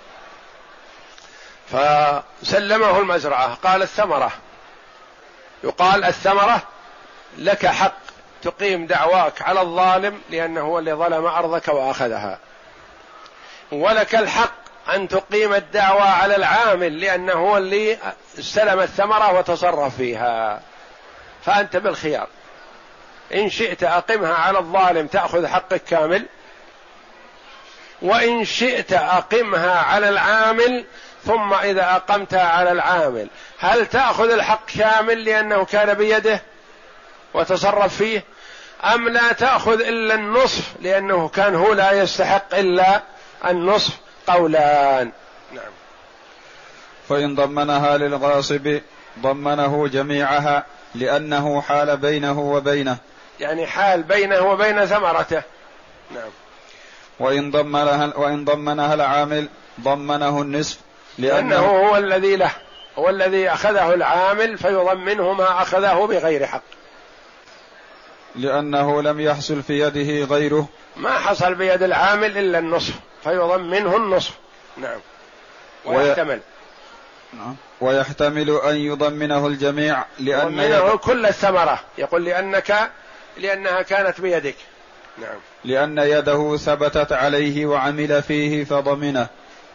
فسلمه 1.72 2.98
المزرعة 2.98 3.54
قال 3.54 3.83
الثمرة. 3.83 4.33
يقال 5.64 6.04
الثمرة 6.04 6.62
لك 7.38 7.66
حق 7.66 7.96
تقيم 8.42 8.87
دعواك 8.87 9.42
على 9.42 9.61
الظالم 9.61 10.20
لأنه 10.30 10.61
هو 10.61 10.78
اللي 10.78 10.92
ظلم 10.92 11.26
أرضك 11.26 11.68
وأخذها. 11.68 12.38
ولك 13.72 14.14
الحق 14.14 14.52
أن 14.94 15.09
تقيم 15.09 15.54
الدعوى 15.54 16.00
على 16.00 16.37
العامل 16.37 17.00
لأنه 17.00 17.33
هو 17.33 17.56
اللي 17.56 17.98
استلم 18.38 18.80
الثمرة 18.80 19.38
وتصرف 19.38 19.96
فيها. 19.96 20.61
فأنت 21.44 21.76
بالخيار. 21.76 22.28
إن 23.35 23.50
شئت 23.50 23.83
أقمها 23.83 24.35
على 24.35 24.59
الظالم 24.59 25.06
تأخذ 25.06 25.46
حقك 25.46 25.85
كامل. 25.85 26.26
وإن 28.02 28.44
شئت 28.44 28.92
أقمها 28.92 29.78
على 29.78 30.09
العامل 30.09 30.85
ثم 31.26 31.54
إذا 31.54 31.83
أقمتها 31.83 32.48
على 32.48 32.72
العامل 32.72 33.28
هل 33.59 33.87
تأخذ 33.87 34.30
الحق 34.30 34.66
كامل 34.66 35.24
لأنه 35.24 35.64
كان 35.64 35.94
بيده 35.94 36.42
وتصرف 37.35 37.96
فيه؟ 37.96 38.24
أم 38.94 39.09
لا 39.09 39.33
تأخذ 39.33 39.80
إلا 39.80 40.14
النصف 40.14 40.72
لأنه 40.80 41.28
كان 41.28 41.54
هو 41.54 41.72
لا 41.72 41.92
يستحق 41.92 42.54
إلا 42.54 43.02
النصف 43.46 43.92
قولان؟ 44.26 45.11
نعم. 45.52 45.72
فإن 47.09 47.35
ضمنها 47.35 47.98
للغاصب 47.98 48.80
ضمنه 49.18 49.88
جميعها 49.88 50.66
لأنه 50.94 51.61
حال 51.61 51.96
بينه 51.96 52.40
وبينه. 52.40 52.96
يعني 53.40 53.66
حال 53.66 54.02
بينه 54.02 54.40
وبين 54.40 54.87
ثمرته. 54.87 55.42
نعم. 56.11 56.30
وإن 57.20 57.50
ضمنها 57.50 58.16
وإن 58.16 58.44
ضمنها 58.44 58.94
العامل 58.94 59.48
ضمنه 59.80 60.42
النصف 60.42 60.78
لأنه, 61.18 61.58
هو 61.58 61.96
الذي 61.96 62.36
له 62.36 62.50
هو 62.98 63.08
الذي 63.08 63.48
أخذه 63.48 63.94
العامل 63.94 64.58
فيضمنه 64.58 65.32
ما 65.32 65.62
أخذه 65.62 66.06
بغير 66.06 66.46
حق. 66.46 66.62
لأنه 68.36 69.02
لم 69.02 69.20
يحصل 69.20 69.62
في 69.62 69.80
يده 69.80 70.34
غيره. 70.34 70.68
ما 70.96 71.18
حصل 71.18 71.54
بيد 71.54 71.82
العامل 71.82 72.38
إلا 72.38 72.58
النصف 72.58 72.94
فيضمنه 73.24 73.96
النصف. 73.96 74.34
نعم. 74.76 75.00
ويحتمل. 75.84 76.40
نعم. 77.32 77.56
ويحتمل 77.80 78.50
أن 78.50 78.76
يضمنه 78.76 79.46
الجميع 79.46 80.04
لأن 80.18 80.58
يضمنه 80.58 80.96
كل 80.96 81.26
الثمرة. 81.26 81.80
يقول 81.98 82.24
لأنك 82.24 82.90
لأنها 83.36 83.82
كانت 83.82 84.20
بيدك. 84.20 84.56
نعم. 85.18 85.38
لأن 85.64 85.98
يده 85.98 86.56
ثبتت 86.56 87.12
عليه 87.12 87.66
وعمل 87.66 88.22
فيه 88.22 88.64
فضمنه. 88.64 89.26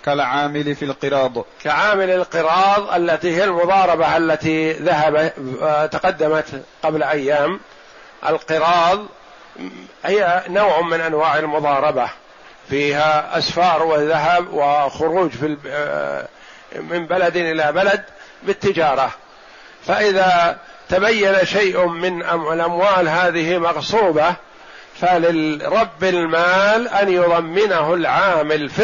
كالعامل 0.05 0.75
في 0.75 0.85
القراض. 0.85 1.45
كعامل 1.63 2.09
القراض 2.09 2.93
التي 2.93 3.35
هي 3.35 3.43
المضاربة 3.43 4.17
التي 4.17 4.71
ذهب 4.71 5.31
تقدمت 5.91 6.63
قبل 6.83 7.03
أيام 7.03 7.59
القراض 8.29 9.05
هي 10.05 10.43
نوع 10.47 10.81
من 10.81 11.01
أنواع 11.01 11.37
المضاربة. 11.39 12.09
فيها 12.69 13.37
أسفار 13.37 13.83
وذهب 13.83 14.53
وخروج 14.53 15.29
في 15.29 15.57
من 16.75 17.07
بلد 17.07 17.37
إلى 17.37 17.71
بلد 17.71 18.03
بالتجارة. 18.43 19.11
فإذا 19.87 20.57
تبين 20.89 21.45
شيء 21.45 21.85
من 21.85 22.21
الأموال 22.23 23.09
هذه 23.09 23.57
مغصوبة 23.57 24.35
فللرب 25.01 26.03
المال 26.03 26.87
أن 26.87 27.09
يضمنه 27.09 27.93
العامل 27.93 28.69
في 28.69 28.83